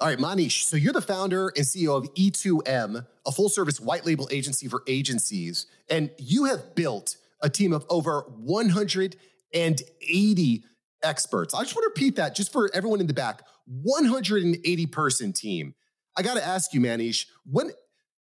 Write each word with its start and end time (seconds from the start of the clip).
All 0.00 0.06
right, 0.06 0.18
Manish. 0.18 0.62
So 0.62 0.76
you're 0.76 0.92
the 0.92 1.00
founder 1.00 1.48
and 1.56 1.66
CEO 1.66 1.96
of 1.96 2.04
E2M, 2.14 3.04
a 3.26 3.32
full 3.32 3.48
service 3.48 3.80
white 3.80 4.06
label 4.06 4.28
agency 4.30 4.68
for 4.68 4.84
agencies. 4.86 5.66
And 5.90 6.12
you 6.18 6.44
have 6.44 6.76
built 6.76 7.16
a 7.42 7.50
team 7.50 7.72
of 7.72 7.84
over 7.90 8.20
180 8.36 10.64
experts. 11.02 11.52
I 11.52 11.62
just 11.62 11.74
want 11.74 11.82
to 11.82 11.88
repeat 11.88 12.14
that 12.16 12.36
just 12.36 12.52
for 12.52 12.70
everyone 12.72 13.00
in 13.00 13.08
the 13.08 13.14
back 13.14 13.42
180 13.66 14.86
person 14.86 15.32
team. 15.32 15.74
I 16.16 16.22
got 16.22 16.34
to 16.34 16.46
ask 16.46 16.72
you, 16.72 16.80
Manish, 16.80 17.26
when 17.44 17.72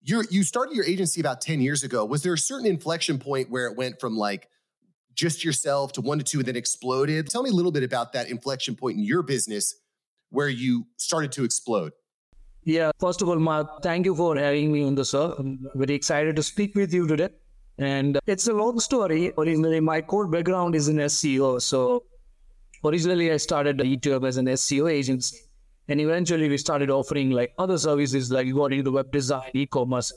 you 0.02 0.26
you 0.30 0.44
started 0.44 0.76
your 0.76 0.86
agency 0.86 1.22
about 1.22 1.40
10 1.40 1.62
years 1.62 1.84
ago, 1.84 2.04
was 2.04 2.22
there 2.22 2.34
a 2.34 2.38
certain 2.38 2.68
inflection 2.68 3.18
point 3.18 3.50
where 3.50 3.68
it 3.68 3.78
went 3.78 4.02
from 4.02 4.18
like 4.18 4.50
just 5.14 5.46
yourself 5.46 5.94
to 5.94 6.02
one 6.02 6.18
to 6.18 6.26
two 6.26 6.40
and 6.40 6.48
then 6.50 6.58
exploded? 6.58 7.30
Tell 7.30 7.44
me 7.44 7.50
a 7.50 7.54
little 7.54 7.72
bit 7.72 7.84
about 7.84 8.12
that 8.12 8.30
inflection 8.30 8.76
point 8.76 8.98
in 8.98 9.06
your 9.06 9.24
business 9.24 9.76
where 10.32 10.50
you 10.50 10.86
started 10.98 11.32
to 11.34 11.43
explode? 11.43 11.91
Yeah, 12.63 12.91
first 13.00 13.21
of 13.21 13.30
all, 13.30 13.39
Mark, 13.39 13.81
thank 13.81 14.05
you 14.05 14.16
for 14.16 14.35
having 14.38 14.72
me 14.72 14.84
on 14.84 14.95
the 14.95 15.05
show. 15.05 15.35
I'm 15.38 15.67
very 15.76 15.95
excited 15.95 16.35
to 16.35 16.44
speak 16.44 16.76
with 16.76 16.94
you 16.94 17.08
today. 17.08 17.30
And 17.77 18.17
uh, 18.17 18.22
it's 18.27 18.48
a 18.48 18.53
long 18.53 18.80
story. 18.80 19.34
Originally, 19.38 19.80
my 19.80 20.02
core 20.02 20.27
background 20.27 20.75
is 20.75 20.88
in 20.88 20.98
SEO. 20.98 21.62
So 21.62 22.03
originally, 22.86 23.31
I 23.31 23.38
started 23.38 23.80
E2M 23.80 24.27
as 24.27 24.38
an 24.38 24.45
SEO 24.45 24.91
agency. 24.91 25.38
And 25.88 25.99
eventually, 25.99 26.48
we 26.50 26.58
started 26.58 26.91
offering 26.91 27.31
like 27.31 27.53
other 27.58 27.77
services 27.77 28.31
like 28.31 28.53
got 28.53 28.73
into 28.73 28.91
web 28.91 29.11
design, 29.11 29.50
e-commerce, 29.53 30.13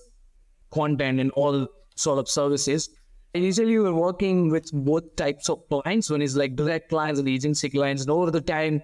content, 0.70 1.20
and 1.20 1.30
all 1.32 1.66
sort 1.96 2.18
of 2.18 2.28
services. 2.28 2.90
Initially, 3.32 3.78
we 3.78 3.84
were 3.84 3.94
working 3.94 4.50
with 4.50 4.70
both 4.72 5.16
types 5.16 5.48
of 5.48 5.66
clients. 5.68 6.10
One 6.10 6.20
is 6.20 6.36
like 6.36 6.54
direct 6.54 6.90
clients 6.90 7.18
and 7.18 7.28
agency 7.28 7.70
clients. 7.70 8.02
And 8.02 8.10
over 8.10 8.30
the 8.30 8.42
time, 8.42 8.82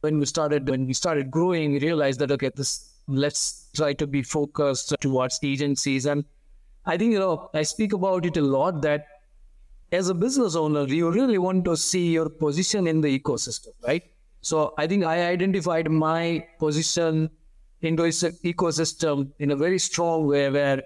when 0.00 0.18
we 0.18 0.26
started 0.26 0.68
when 0.68 0.86
we 0.86 0.92
started 0.92 1.30
growing, 1.30 1.72
we 1.72 1.80
realized 1.80 2.20
that 2.20 2.30
okay, 2.32 2.50
this 2.54 2.90
let's 3.06 3.68
try 3.74 3.92
to 3.92 4.06
be 4.06 4.22
focused 4.22 4.94
towards 5.00 5.38
agencies. 5.42 6.06
And 6.06 6.24
I 6.86 6.96
think 6.96 7.12
you 7.12 7.18
know 7.18 7.50
I 7.54 7.62
speak 7.62 7.92
about 7.92 8.26
it 8.26 8.36
a 8.36 8.42
lot 8.42 8.82
that 8.82 9.06
as 9.92 10.08
a 10.08 10.14
business 10.14 10.54
owner, 10.54 10.86
you 10.86 11.10
really 11.10 11.38
want 11.38 11.64
to 11.64 11.76
see 11.76 12.12
your 12.12 12.28
position 12.28 12.86
in 12.86 13.00
the 13.00 13.18
ecosystem, 13.18 13.72
right? 13.86 14.04
So 14.40 14.72
I 14.78 14.86
think 14.86 15.04
I 15.04 15.26
identified 15.26 15.90
my 15.90 16.46
position 16.58 17.30
in 17.82 17.96
the 17.96 18.02
ecosystem 18.04 19.32
in 19.38 19.50
a 19.50 19.56
very 19.56 19.78
strong 19.78 20.26
way 20.26 20.48
where 20.50 20.82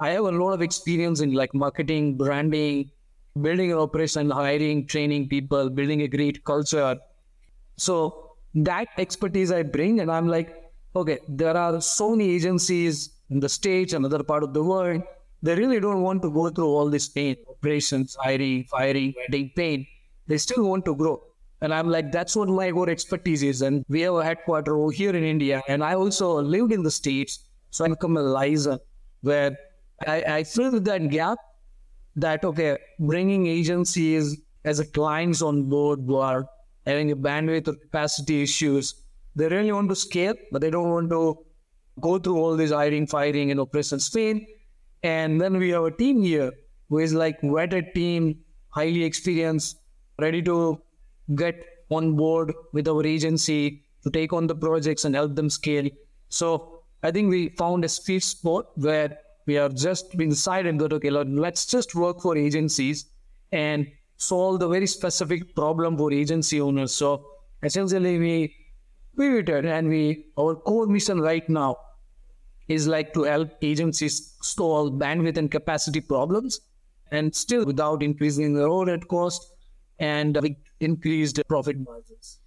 I 0.00 0.10
have 0.10 0.24
a 0.24 0.32
lot 0.32 0.52
of 0.52 0.62
experience 0.62 1.20
in 1.20 1.32
like 1.32 1.54
marketing, 1.54 2.16
branding, 2.16 2.90
building 3.40 3.70
an 3.70 3.78
operation, 3.78 4.30
hiring, 4.30 4.86
training 4.86 5.28
people, 5.28 5.70
building 5.70 6.02
a 6.02 6.08
great 6.08 6.44
culture. 6.44 6.98
So 7.76 8.31
that 8.54 8.88
expertise 8.98 9.50
I 9.50 9.62
bring, 9.62 10.00
and 10.00 10.10
I'm 10.10 10.28
like, 10.28 10.54
okay, 10.94 11.18
there 11.28 11.56
are 11.56 11.80
so 11.80 12.10
many 12.10 12.30
agencies 12.30 13.10
in 13.30 13.40
the 13.40 13.48
States 13.48 13.92
and 13.92 14.04
other 14.04 14.22
part 14.22 14.42
of 14.42 14.52
the 14.52 14.62
world. 14.62 15.02
They 15.42 15.54
really 15.54 15.80
don't 15.80 16.02
want 16.02 16.22
to 16.22 16.30
go 16.30 16.50
through 16.50 16.68
all 16.68 16.88
this 16.88 17.08
pain, 17.08 17.36
operations, 17.48 18.16
hiring, 18.20 18.64
firing, 18.64 19.14
getting 19.26 19.50
pain. 19.56 19.86
They 20.26 20.38
still 20.38 20.64
want 20.68 20.84
to 20.84 20.94
grow. 20.94 21.22
And 21.62 21.72
I'm 21.72 21.88
like, 21.88 22.12
that's 22.12 22.36
what 22.36 22.48
my 22.48 22.70
core 22.70 22.90
expertise 22.90 23.42
is. 23.42 23.62
And 23.62 23.84
we 23.88 24.02
have 24.02 24.14
a 24.14 24.24
headquarters 24.24 24.72
over 24.72 24.92
here 24.92 25.14
in 25.16 25.24
India. 25.24 25.62
And 25.68 25.82
I 25.82 25.94
also 25.94 26.40
lived 26.42 26.72
in 26.72 26.82
the 26.82 26.90
States. 26.90 27.48
So 27.70 27.84
I 27.84 27.88
become 27.88 28.16
a 28.16 28.22
liaison 28.22 28.78
where 29.22 29.56
I, 30.06 30.22
I 30.22 30.44
filled 30.44 30.84
that 30.84 31.08
gap 31.08 31.38
that, 32.16 32.44
okay, 32.44 32.78
bringing 32.98 33.46
agencies 33.46 34.36
as 34.64 34.78
a 34.78 34.86
clients 34.86 35.40
on 35.40 35.68
board 35.68 36.00
who 36.06 36.16
are 36.16 36.46
having 36.86 37.10
a 37.10 37.16
bandwidth 37.16 37.68
or 37.68 37.74
capacity 37.74 38.42
issues. 38.42 38.94
They 39.34 39.48
really 39.48 39.72
want 39.72 39.88
to 39.88 39.96
scale, 39.96 40.34
but 40.50 40.60
they 40.60 40.70
don't 40.70 40.90
want 40.90 41.10
to 41.10 41.38
go 42.00 42.18
through 42.18 42.38
all 42.38 42.56
this 42.56 42.70
hiring, 42.70 43.06
firing, 43.06 43.50
and 43.50 43.60
operations 43.60 44.08
pain. 44.10 44.46
And 45.02 45.40
then 45.40 45.58
we 45.58 45.70
have 45.70 45.84
a 45.84 45.90
team 45.90 46.22
here 46.22 46.52
who 46.88 46.98
is 46.98 47.14
like 47.14 47.40
vetted 47.40 47.94
team, 47.94 48.38
highly 48.68 49.04
experienced, 49.04 49.78
ready 50.20 50.42
to 50.42 50.80
get 51.34 51.64
on 51.90 52.16
board 52.16 52.52
with 52.72 52.88
our 52.88 53.04
agency 53.06 53.84
to 54.02 54.10
take 54.10 54.32
on 54.32 54.46
the 54.46 54.54
projects 54.54 55.04
and 55.04 55.14
help 55.14 55.34
them 55.34 55.48
scale. 55.50 55.88
So 56.28 56.82
I 57.02 57.10
think 57.10 57.30
we 57.30 57.50
found 57.50 57.84
a 57.84 57.88
sweet 57.88 58.22
spot 58.22 58.66
where 58.76 59.18
we 59.46 59.58
are 59.58 59.68
just 59.68 60.16
decided 60.16 60.78
that 60.78 60.92
okay, 60.92 61.10
let's 61.10 61.66
just 61.66 61.94
work 61.94 62.20
for 62.20 62.36
agencies 62.36 63.06
and 63.50 63.86
solve 64.22 64.60
the 64.60 64.68
very 64.68 64.86
specific 64.86 65.54
problem 65.54 65.96
for 65.96 66.12
agency 66.12 66.60
owners. 66.60 66.94
So 66.94 67.26
essentially, 67.62 68.18
we 68.18 68.54
pivoted 69.18 69.66
and 69.66 69.88
we 69.88 70.26
our 70.38 70.54
core 70.54 70.86
mission 70.86 71.20
right 71.20 71.48
now 71.48 71.76
is 72.68 72.86
like 72.86 73.12
to 73.14 73.24
help 73.24 73.50
agencies 73.60 74.36
solve 74.42 74.92
bandwidth 74.92 75.36
and 75.36 75.50
capacity 75.50 76.00
problems, 76.00 76.60
and 77.10 77.34
still 77.34 77.64
without 77.66 78.02
increasing 78.02 78.54
their 78.54 78.68
overhead 78.68 79.06
cost 79.08 79.52
and 79.98 80.38
increased 80.80 81.40
profit 81.48 81.78
margins. 81.78 82.38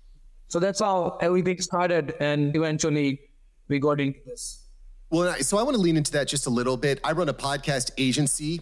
So 0.48 0.60
that's 0.60 0.80
how 0.80 1.18
everything 1.22 1.60
started, 1.62 2.16
and 2.20 2.56
eventually 2.56 3.20
we 3.68 3.80
got 3.80 4.00
into 4.00 4.20
this. 4.26 4.64
Well, 5.10 5.36
so 5.42 5.58
I 5.58 5.64
want 5.64 5.76
to 5.76 5.82
lean 5.82 5.98
into 5.98 6.12
that 6.14 6.28
just 6.28 6.48
a 6.48 6.50
little 6.50 6.78
bit. 6.78 7.00
I 7.04 7.12
run 7.12 7.30
a 7.30 7.34
podcast 7.34 7.92
agency 7.98 8.62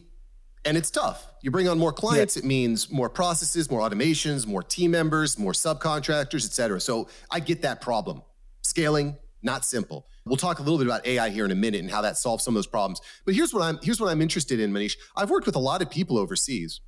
and 0.66 0.78
it's 0.78 0.90
tough. 0.90 1.28
You 1.41 1.51
bring 1.51 1.68
on 1.68 1.78
more 1.78 1.91
clients, 1.91 2.35
yeah. 2.35 2.44
it 2.44 2.46
means 2.46 2.91
more 2.91 3.09
processes, 3.09 3.69
more 3.69 3.81
automations, 3.81 4.47
more 4.47 4.63
team 4.63 4.91
members, 4.91 5.38
more 5.38 5.51
subcontractors, 5.51 6.46
et 6.46 6.53
cetera. 6.53 6.79
So 6.79 7.09
I 7.29 7.40
get 7.40 7.62
that 7.63 7.81
problem. 7.81 8.22
Scaling, 8.62 9.18
not 9.41 9.66
simple. 9.66 10.07
We'll 10.25 10.38
talk 10.38 10.59
a 10.59 10.62
little 10.62 10.78
bit 10.78 10.88
about 10.88 11.06
AI 11.06 11.29
here 11.29 11.44
in 11.44 11.51
a 11.51 11.56
minute 11.56 11.81
and 11.81 11.91
how 11.91 12.01
that 12.01 12.18
solves 12.18 12.46
some 12.46 12.53
of 12.53 12.56
those 12.56 12.68
problems. 12.68 13.01
But 13.25 13.35
here's 13.35 13.53
what 13.53 13.62
I'm 13.62 13.78
here's 13.84 14.00
what 14.00 14.09
I'm 14.09 14.22
interested 14.22 14.59
in, 14.59 14.72
Manish. 14.72 14.96
I've 15.18 15.29
worked 15.29 15.46
with 15.46 15.56
a 15.56 15.59
lot 15.59 15.81
of 15.81 15.90
people 15.90 16.18
overseas, 16.18 16.80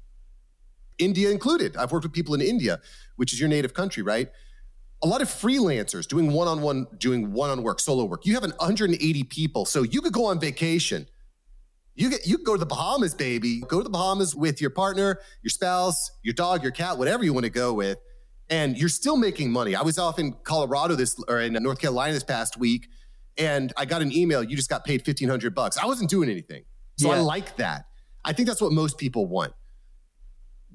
India 0.98 1.30
included. 1.30 1.76
I've 1.76 1.92
worked 1.92 2.06
with 2.06 2.14
people 2.14 2.34
in 2.34 2.42
India, 2.42 2.80
which 3.18 3.34
is 3.34 3.40
your 3.40 3.50
native 3.50 3.74
country, 3.74 4.04
right? 4.04 4.30
A 5.04 5.08
lot 5.08 5.22
of 5.22 5.28
freelancers 5.28 6.08
doing 6.08 6.32
one-on-one, 6.32 6.88
doing 6.98 7.34
one-on 7.34 7.62
work, 7.62 7.82
solo 7.82 8.06
work. 8.06 8.26
You 8.26 8.34
have 8.36 8.46
an 8.46 8.52
180 8.52 9.24
people, 9.26 9.66
so 9.66 9.84
you 9.84 10.02
could 10.02 10.14
go 10.14 10.26
on 10.26 10.40
vacation 10.40 11.08
you 11.96 12.10
get 12.10 12.28
you 12.28 12.38
go 12.38 12.54
to 12.54 12.60
the 12.60 12.66
Bahamas, 12.66 13.14
baby. 13.14 13.62
Go 13.62 13.78
to 13.78 13.84
the 13.84 13.90
Bahamas 13.90 14.36
with 14.36 14.62
your 14.62 14.70
partner, 14.70 15.20
your 15.42 15.50
spouse, 15.50 16.12
your 16.24 16.34
dog, 16.34 16.62
your 16.62 16.72
cat, 16.72 16.98
whatever 16.98 17.24
you 17.24 17.34
want 17.34 17.46
to 17.46 17.50
go 17.50 17.74
with, 17.74 17.98
and 18.50 18.78
you're 18.78 18.90
still 18.90 19.18
making 19.18 19.52
money. 19.52 19.76
I 19.76 19.82
was 19.82 19.98
off 19.98 20.20
in 20.20 20.34
Colorado 20.44 20.96
this 20.96 21.16
or 21.28 21.40
in 21.42 21.54
North 21.54 21.80
Carolina 21.80 22.14
this 22.14 22.24
past 22.24 22.58
week, 22.58 22.88
and 23.38 23.72
I 23.78 23.86
got 23.86 24.02
an 24.02 24.12
email. 24.12 24.44
You 24.44 24.56
just 24.56 24.70
got 24.70 24.86
paid 24.86 25.06
fifteen 25.06 25.30
hundred 25.30 25.56
bucks. 25.56 25.78
I 25.78 25.86
wasn't 25.86 26.10
doing 26.10 26.30
anything, 26.30 26.66
so 26.98 27.10
yeah. 27.10 27.16
I 27.16 27.20
like 27.20 27.56
that. 27.58 27.86
I 28.24 28.34
think 28.34 28.48
that's 28.48 28.62
what 28.62 28.72
most 28.72 28.98
people 28.98 29.26
want. 29.28 29.54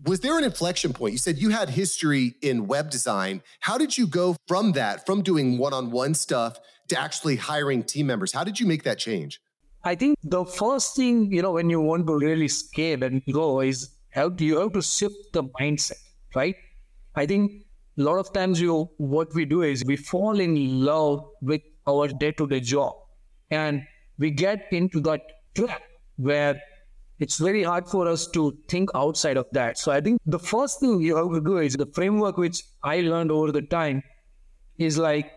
Was 0.06 0.20
there 0.20 0.38
an 0.38 0.44
inflection 0.44 0.94
point? 0.94 1.12
You 1.12 1.18
said 1.18 1.36
you 1.36 1.50
had 1.50 1.68
history 1.68 2.34
in 2.40 2.66
web 2.66 2.88
design. 2.88 3.42
How 3.60 3.76
did 3.76 3.98
you 3.98 4.06
go 4.06 4.34
from 4.48 4.72
that, 4.72 5.04
from 5.04 5.20
doing 5.20 5.58
one-on-one 5.58 6.14
stuff 6.14 6.58
to 6.88 6.98
actually 6.98 7.36
hiring 7.36 7.82
team 7.82 8.06
members? 8.06 8.32
How 8.32 8.42
did 8.42 8.58
you 8.58 8.66
make 8.66 8.84
that 8.84 8.98
change? 8.98 9.42
I 9.82 9.94
think 9.94 10.18
the 10.22 10.44
first 10.44 10.96
thing, 10.96 11.32
you 11.32 11.42
know, 11.42 11.52
when 11.52 11.70
you 11.70 11.80
want 11.80 12.06
to 12.06 12.18
really 12.18 12.48
scale 12.48 13.02
and 13.02 13.24
grow 13.24 13.60
is 13.60 13.90
how 14.10 14.28
do 14.28 14.44
you 14.44 14.58
have 14.58 14.72
to 14.74 14.82
shift 14.82 15.32
the 15.32 15.44
mindset, 15.44 16.02
right? 16.34 16.56
I 17.14 17.26
think 17.26 17.64
a 17.98 18.02
lot 18.02 18.18
of 18.18 18.32
times 18.32 18.60
you 18.60 18.90
what 18.98 19.34
we 19.34 19.44
do 19.44 19.62
is 19.62 19.84
we 19.84 19.96
fall 19.96 20.38
in 20.38 20.84
love 20.84 21.24
with 21.40 21.62
our 21.86 22.08
day-to-day 22.08 22.60
job 22.60 22.94
and 23.50 23.82
we 24.18 24.30
get 24.30 24.66
into 24.70 25.00
that 25.00 25.22
trap 25.54 25.82
where 26.16 26.60
it's 27.18 27.38
very 27.38 27.62
hard 27.62 27.86
for 27.88 28.06
us 28.06 28.26
to 28.28 28.56
think 28.68 28.90
outside 28.94 29.36
of 29.36 29.46
that. 29.52 29.78
So 29.78 29.92
I 29.92 30.00
think 30.00 30.20
the 30.26 30.38
first 30.38 30.80
thing 30.80 31.00
you 31.00 31.16
have 31.16 31.30
to 31.30 31.40
do 31.40 31.58
is 31.58 31.74
the 31.74 31.86
framework 31.86 32.36
which 32.36 32.62
I 32.82 33.00
learned 33.00 33.30
over 33.30 33.52
the 33.52 33.62
time 33.62 34.02
is 34.78 34.98
like 34.98 35.30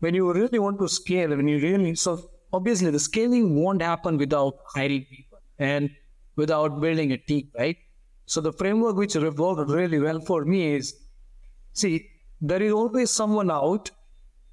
when 0.00 0.14
you 0.14 0.32
really 0.32 0.58
want 0.58 0.78
to 0.80 0.88
scale, 0.88 1.30
when 1.30 1.46
you 1.46 1.58
really 1.58 1.94
so 1.94 2.30
obviously 2.52 2.90
the 2.90 2.98
scaling 3.00 3.62
won't 3.62 3.82
happen 3.82 4.16
without 4.18 4.54
hiring 4.74 5.04
people 5.04 5.38
and 5.58 5.90
without 6.36 6.80
building 6.80 7.12
a 7.12 7.18
team, 7.18 7.50
right? 7.58 7.76
So 8.26 8.40
the 8.40 8.52
framework 8.52 8.96
which 8.96 9.14
worked 9.16 9.70
really 9.70 9.98
well 9.98 10.20
for 10.20 10.44
me 10.44 10.74
is 10.74 10.94
see, 11.72 12.08
there 12.40 12.62
is 12.62 12.72
always 12.72 13.10
someone 13.10 13.50
out 13.50 13.90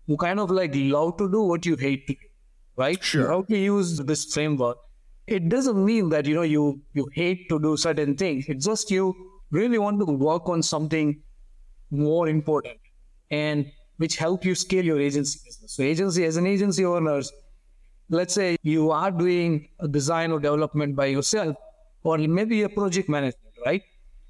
who 0.07 0.17
kind 0.17 0.39
of 0.39 0.49
like 0.49 0.71
love 0.73 1.17
to 1.17 1.29
do 1.29 1.41
what 1.41 1.65
you 1.65 1.75
hate 1.75 2.07
to 2.07 2.13
do, 2.13 2.27
right? 2.75 3.03
Sure. 3.03 3.27
How 3.27 3.41
to 3.44 3.57
use 3.57 3.97
this 3.99 4.25
framework. 4.33 4.77
It 5.27 5.49
doesn't 5.49 5.83
mean 5.83 6.09
that 6.09 6.25
you 6.25 6.35
know 6.35 6.41
you 6.44 6.81
you 6.94 7.07
hate 7.13 7.49
to 7.49 7.59
do 7.59 7.75
certain 7.75 8.15
things. 8.15 8.45
It's 8.47 8.65
just 8.65 8.89
you 8.89 9.13
really 9.51 9.77
want 9.77 9.99
to 9.99 10.05
work 10.05 10.47
on 10.49 10.63
something 10.63 11.21
more 11.91 12.27
important 12.27 12.79
and 13.31 13.71
which 13.97 14.15
help 14.17 14.45
you 14.45 14.55
scale 14.55 14.85
your 14.85 14.99
agency 14.99 15.39
business. 15.44 15.73
So 15.73 15.83
agency 15.83 16.23
as 16.25 16.38
an 16.38 16.47
agency 16.47 16.85
owners, 16.85 17.31
let's 18.09 18.33
say 18.33 18.57
you 18.63 18.92
are 18.92 19.12
doing 19.12 19.68
a 19.80 19.88
design 19.88 20.31
or 20.31 20.39
development 20.39 20.95
by 20.95 21.07
yourself, 21.07 21.56
or 22.04 22.18
maybe 22.18 22.63
a 22.63 22.69
project 22.69 23.09
management, 23.09 23.54
right? 23.65 23.83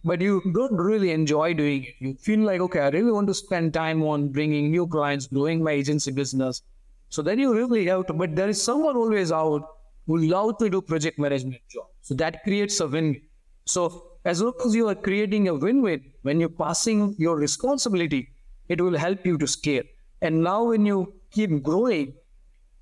But 0.04 0.22
you 0.22 0.42
don't 0.54 0.76
really 0.76 1.12
enjoy 1.12 1.54
doing 1.54 1.84
it. 1.84 1.96
You 2.00 2.16
feel 2.16 2.40
like, 2.40 2.62
okay, 2.62 2.80
I 2.80 2.90
really 2.90 3.12
want 3.12 3.28
to 3.28 3.34
spend 3.34 3.74
time 3.74 4.04
on 4.04 4.30
bringing 4.30 4.72
new 4.72 4.88
clients, 4.88 5.28
growing 5.28 5.64
my 5.64 5.72
agency 5.72 6.12
business. 6.12 6.62
So 7.10 7.22
then 7.22 7.40
you 7.40 7.54
really 7.54 7.86
have 7.88 8.08
to, 8.08 8.14
but 8.14 8.36
there 8.36 8.50
is 8.50 8.62
someone 8.62 8.96
always 8.96 9.32
out 9.32 9.64
who 10.06 10.18
love 10.18 10.58
to 10.60 10.70
do 10.70 10.82
project 10.82 11.20
management 11.20 11.62
job. 11.70 11.88
So 12.02 12.16
that 12.16 12.44
creates 12.44 12.80
a 12.80 12.88
win. 12.88 13.22
So 13.66 14.12
as 14.24 14.42
long 14.42 14.54
as 14.66 14.74
you 14.74 14.88
are 14.88 14.96
creating 14.96 15.50
a 15.50 15.54
win-win, 15.54 16.04
when 16.22 16.40
you're 16.40 16.50
passing 16.50 17.16
your 17.18 17.36
responsibility, 17.36 18.30
it 18.70 18.82
will 18.82 18.98
help 18.98 19.26
you 19.26 19.38
to 19.38 19.48
scale. 19.48 19.84
And 20.22 20.44
now 20.44 20.64
when 20.66 20.86
you 20.86 21.14
keep 21.32 21.64
growing, 21.64 22.14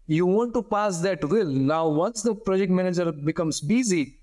you 0.08 0.26
want 0.26 0.54
to 0.54 0.64
pass 0.64 1.00
that 1.02 1.24
will. 1.24 1.48
Now, 1.48 1.88
once 1.88 2.22
the 2.22 2.36
project 2.36 2.72
manager 2.72 3.12
becomes 3.12 3.62
busy, 3.62 4.20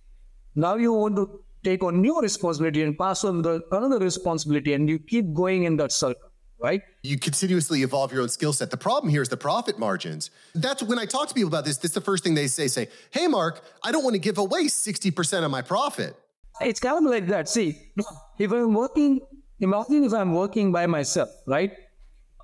now 0.54 0.76
you 0.76 0.92
want 0.92 1.16
to 1.16 1.40
take 1.64 1.82
on 1.82 2.00
new 2.00 2.20
responsibility 2.20 2.82
and 2.82 2.98
pass 2.98 3.24
on 3.24 3.42
the 3.42 3.62
another 3.70 3.98
responsibility, 3.98 4.74
and 4.74 4.88
you 4.88 4.98
keep 4.98 5.32
going 5.32 5.64
in 5.64 5.76
that 5.76 5.92
circle 5.92 6.32
right? 6.62 6.82
You 7.02 7.18
continuously 7.18 7.82
evolve 7.82 8.12
your 8.12 8.22
own 8.22 8.28
skill 8.28 8.52
set. 8.52 8.70
The 8.70 8.76
problem 8.76 9.10
here 9.10 9.20
is 9.20 9.28
the 9.28 9.36
profit 9.36 9.78
margins. 9.78 10.30
That's 10.54 10.82
when 10.82 10.98
I 10.98 11.06
talk 11.06 11.28
to 11.28 11.34
people 11.34 11.48
about 11.48 11.64
this, 11.64 11.76
this 11.78 11.90
is 11.90 11.94
the 11.94 12.00
first 12.00 12.22
thing 12.22 12.34
they 12.34 12.46
say, 12.46 12.68
say, 12.68 12.88
hey, 13.10 13.26
Mark, 13.26 13.62
I 13.82 13.90
don't 13.90 14.04
want 14.04 14.14
to 14.14 14.20
give 14.20 14.38
away 14.38 14.66
60% 14.66 15.44
of 15.44 15.50
my 15.50 15.60
profit. 15.60 16.14
It's 16.60 16.78
kind 16.78 17.04
of 17.04 17.10
like 17.10 17.26
that. 17.26 17.48
See, 17.48 17.78
if 18.38 18.52
I'm 18.52 18.74
working, 18.74 19.20
imagine 19.58 20.04
if 20.04 20.12
I'm 20.12 20.34
working 20.34 20.70
by 20.70 20.86
myself, 20.86 21.30
right? 21.46 21.72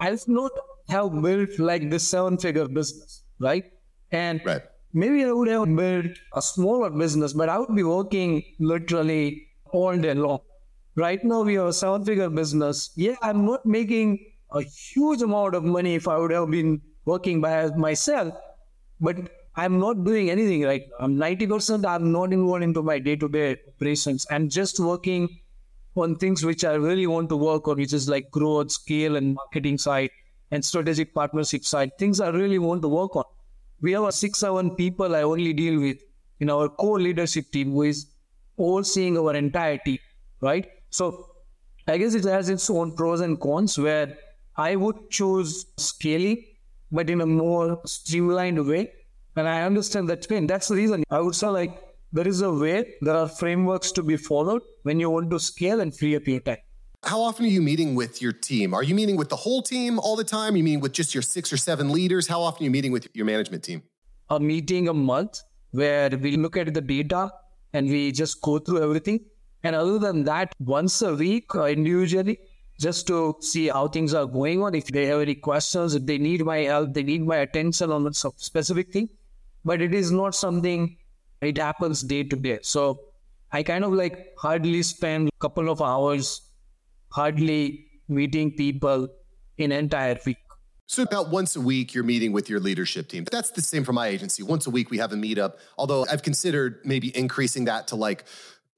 I'll 0.01 0.19
not 0.27 0.53
have 0.89 1.23
built 1.23 1.59
like 1.59 1.89
this 1.89 2.09
seven 2.09 2.39
figure 2.39 2.67
business, 2.67 3.18
right? 3.39 3.65
And 4.13 4.41
right. 4.45 4.63
maybe 4.93 5.25
I 5.25 5.33
would 5.33 5.49
have 5.49 5.75
built 5.75 6.19
a 6.35 6.43
smaller 6.43 6.91
business, 6.91 7.33
but 7.33 7.49
I 7.49 7.59
would 7.59 7.75
be 7.75 7.83
working 7.83 8.43
literally 8.59 9.49
all 9.73 9.97
day 9.97 10.15
long 10.15 10.41
right 10.99 11.23
now 11.23 11.43
we 11.43 11.55
have 11.55 11.67
a 11.67 11.73
seven 11.73 12.05
figure 12.05 12.29
business. 12.29 12.91
Yeah, 12.97 13.15
I'm 13.23 13.47
not 13.47 13.65
making 13.65 14.19
a 14.51 14.63
huge 14.63 15.23
amount 15.23 15.55
of 15.55 15.65
money 15.65 15.95
if 15.95 16.09
I 16.09 16.19
would 16.19 16.33
have 16.33 16.51
been 16.51 16.81
working 17.05 17.41
by 17.41 17.69
myself, 17.71 18.35
but 19.01 19.17
I'm 19.55 19.79
not 19.79 20.05
doing 20.05 20.31
anything 20.31 20.63
right 20.63 20.83
now. 20.91 21.05
I'm 21.05 21.17
90% 21.17 21.85
I'm 21.85 22.13
not 22.13 22.33
involved 22.33 22.63
into 22.63 22.83
my 22.83 22.99
day-to-day 22.99 23.57
operations 23.69 24.27
and 24.31 24.51
just 24.51 24.81
working 24.81 25.29
on 25.97 26.17
things 26.17 26.45
which 26.45 26.65
I 26.65 26.75
really 26.75 27.07
want 27.07 27.29
to 27.31 27.37
work 27.37 27.69
on, 27.69 27.77
which 27.77 27.93
is 27.93 28.09
like 28.09 28.31
growth, 28.31 28.71
scale, 28.71 29.17
and 29.17 29.35
marketing 29.35 29.79
side 29.79 30.11
and 30.51 30.65
strategic 30.65 31.15
partnership 31.15 31.65
side. 31.65 31.97
Things 31.99 32.21
I 32.21 32.29
really 32.29 32.59
want 32.59 32.83
to 32.83 32.89
work 32.89 33.17
on. 33.17 33.25
We 33.81 33.93
have 33.93 34.05
a 34.05 34.13
six, 34.13 34.41
seven 34.41 34.75
people 34.75 35.15
I 35.15 35.23
only 35.23 35.53
deal 35.53 35.81
with 35.81 35.99
in 36.41 36.51
our 36.51 36.69
core 36.69 37.01
leadership 37.01 37.51
team 37.53 37.73
who 37.73 37.83
is 37.83 38.07
overseeing 38.59 39.17
our 39.19 39.35
entire 39.35 39.79
team, 39.79 39.99
right? 40.41 40.69
So 40.91 41.31
I 41.87 41.99
guess 41.99 42.15
it 42.15 42.25
has 42.25 42.49
its 42.49 42.69
own 42.71 42.95
pros 42.97 43.21
and 43.21 43.41
cons 43.41 43.79
where 43.79 44.17
I 44.57 44.77
would 44.77 45.11
choose 45.11 45.67
scaling, 45.77 46.45
but 46.91 47.09
in 47.09 47.21
a 47.21 47.27
more 47.27 47.81
streamlined 47.85 48.67
way. 48.67 48.93
And 49.37 49.49
I 49.49 49.63
understand 49.63 50.09
that 50.09 50.29
pain. 50.29 50.47
That's 50.47 50.69
the 50.69 50.75
reason 50.75 51.05
I 51.11 51.21
would 51.21 51.37
say 51.37 51.47
like 51.47 51.81
there 52.13 52.27
is 52.27 52.41
a 52.41 52.53
way, 52.53 52.95
there 53.01 53.15
are 53.15 53.29
frameworks 53.29 53.93
to 53.93 54.03
be 54.03 54.17
followed 54.17 54.63
when 54.83 54.99
you 54.99 55.11
want 55.11 55.31
to 55.31 55.39
scale 55.39 55.81
and 55.81 55.95
free 55.97 56.17
up 56.17 56.27
your 56.27 56.41
time. 56.41 56.59
How 57.05 57.21
often 57.21 57.45
are 57.45 57.49
you 57.49 57.63
meeting 57.63 57.95
with 57.95 58.21
your 58.21 58.33
team? 58.33 58.75
Are 58.75 58.83
you 58.83 58.95
meeting 58.95 59.17
with 59.17 59.29
the 59.29 59.37
whole 59.37 59.63
team 59.63 60.01
all 60.01 60.17
the 60.17 60.25
time? 60.25 60.55
Are 60.55 60.57
you 60.57 60.65
meeting 60.65 60.81
with 60.81 60.93
just 60.93 61.15
your 61.15 61.23
six 61.23 61.53
or 61.53 61.57
seven 61.57 61.93
leaders? 61.93 62.27
How 62.27 62.41
often 62.41 62.63
are 62.63 62.65
you 62.65 62.71
meeting 62.73 62.91
with 62.91 63.07
your 63.15 63.25
management 63.25 63.63
team? 63.63 63.83
A 64.31 64.41
meeting 64.41 64.89
a 64.89 64.95
month 64.95 65.41
where 65.71 66.11
we 66.11 66.37
look 66.37 66.57
at 66.57 66.75
the 66.75 66.81
data 66.81 67.31
and 67.73 67.89
we 67.89 68.11
just 68.11 68.43
go 68.43 68.59
through 68.59 68.83
everything 68.83 69.21
and 69.63 69.77
other 69.77 69.99
than 69.99 70.25
that, 70.25 70.53
once 70.59 71.01
a 71.03 71.15
week 71.15 71.55
uh, 71.55 71.67
individually, 71.67 72.41
just 72.81 73.07
to 73.07 73.37
see 73.41 73.69
how 73.69 73.87
things 73.89 74.13
are 74.13 74.27
going 74.27 74.63
on. 74.63 74.75
If 74.75 74.87
they 74.87 75.07
have 75.07 75.21
any 75.21 75.37
questions, 75.37 75.95
if 75.95 76.05
they 76.05 76.19
need 76.19 76.45
my 76.45 76.59
help, 76.59 76.95
they 76.95 77.05
need 77.05 77.23
my 77.23 77.39
attention 77.39 77.93
on 77.93 78.07
a 78.07 78.13
specific 78.13 78.93
thing. 78.93 79.09
But 79.65 79.81
it 79.81 79.95
is 79.95 80.11
not 80.11 80.35
something, 80.35 80.97
it 81.41 81.59
happens 81.59 82.03
day 82.03 82.25
to 82.25 82.37
day. 82.37 82.59
So 82.63 83.01
I 83.53 83.63
kind 83.63 83.85
of 83.85 83.93
like 83.93 84.35
hardly 84.37 84.83
spend 84.83 85.29
a 85.29 85.39
couple 85.41 85.69
of 85.69 85.81
hours 85.81 86.48
hardly 87.11 87.87
meeting 88.09 88.53
people 88.53 89.09
in 89.57 89.73
an 89.73 89.79
entire 89.79 90.19
week. 90.25 90.39
So 90.87 91.03
about 91.03 91.29
once 91.29 91.55
a 91.55 91.61
week, 91.61 91.93
you're 91.93 92.05
meeting 92.05 92.33
with 92.33 92.49
your 92.49 92.61
leadership 92.61 93.09
team. 93.09 93.25
That's 93.31 93.51
the 93.51 93.61
same 93.61 93.85
for 93.85 93.93
my 93.93 94.07
agency. 94.07 94.43
Once 94.43 94.67
a 94.67 94.71
week, 94.71 94.91
we 94.91 94.97
have 94.99 95.13
a 95.13 95.17
meetup. 95.17 95.59
Although 95.77 96.07
I've 96.11 96.23
considered 96.23 96.81
maybe 96.85 97.15
increasing 97.15 97.67
that 97.67 97.89
to 97.89 97.97
like 97.97 98.25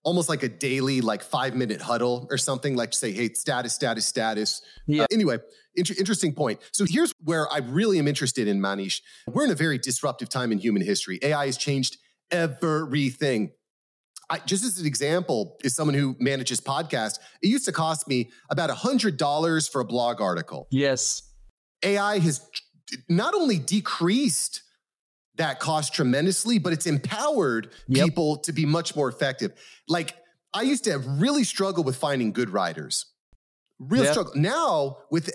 almost 0.03 0.29
like 0.29 0.43
a 0.43 0.49
daily 0.49 1.01
like 1.01 1.23
five 1.23 1.55
minute 1.55 1.81
huddle 1.81 2.27
or 2.31 2.39
something 2.39 2.75
like 2.75 2.91
to 2.93 2.99
say 2.99 3.13
hey 3.13 3.29
status 3.35 3.75
status 3.75 4.07
status 4.07 4.63
yeah 4.87 5.03
uh, 5.03 5.07
anyway 5.13 5.39
inter- 5.75 5.95
interesting 5.99 6.33
point 6.33 6.59
so 6.73 6.87
here's 6.89 7.13
where 7.25 7.51
i 7.53 7.59
really 7.59 7.99
am 7.99 8.09
interested 8.09 8.49
in 8.49 8.61
manish 8.61 9.03
we're 9.29 9.45
in 9.45 9.51
a 9.51 9.55
very 9.55 9.79
disruptive 9.79 10.29
time 10.29 10.53
in 10.53 10.59
human 10.59 10.83
history 10.83 11.19
ai 11.23 11.47
has 11.47 11.57
changed 11.59 11.99
everything 12.31 13.53
I, 14.31 14.39
just 14.39 14.65
as 14.65 14.79
an 14.79 14.87
example 14.87 15.59
is 15.65 15.75
someone 15.75 15.95
who 15.95 16.17
manages 16.19 16.61
podcast 16.61 17.19
it 17.43 17.49
used 17.49 17.65
to 17.67 17.73
cost 17.73 18.09
me 18.09 18.31
about 18.49 18.71
hundred 18.71 19.17
dollars 19.17 19.69
for 19.69 19.81
a 19.81 19.85
blog 19.85 20.21
article 20.21 20.69
yes 20.71 21.23
ai 21.83 22.19
has 22.19 22.49
not 23.09 23.35
only 23.35 23.59
decreased 23.59 24.63
that 25.41 25.59
cost 25.59 25.95
tremendously, 25.95 26.59
but 26.59 26.73
it's 26.73 26.87
empowered 26.87 27.71
yep. 27.89 28.05
people 28.05 28.37
to 28.39 28.53
be 28.53 28.67
much 28.67 28.95
more 28.95 29.09
effective. 29.09 29.53
Like 29.89 30.15
I 30.53 30.63
used 30.63 30.85
to 30.85 30.93
have 30.93 31.07
really 31.21 31.45
struggle 31.45 31.83
with 31.83 31.97
finding 31.97 32.33
good 32.33 32.51
writers. 32.51 33.07
Real 33.79 34.05
yep. 34.05 34.13
struggle. 34.13 34.33
Now 34.37 34.99
with 35.11 35.31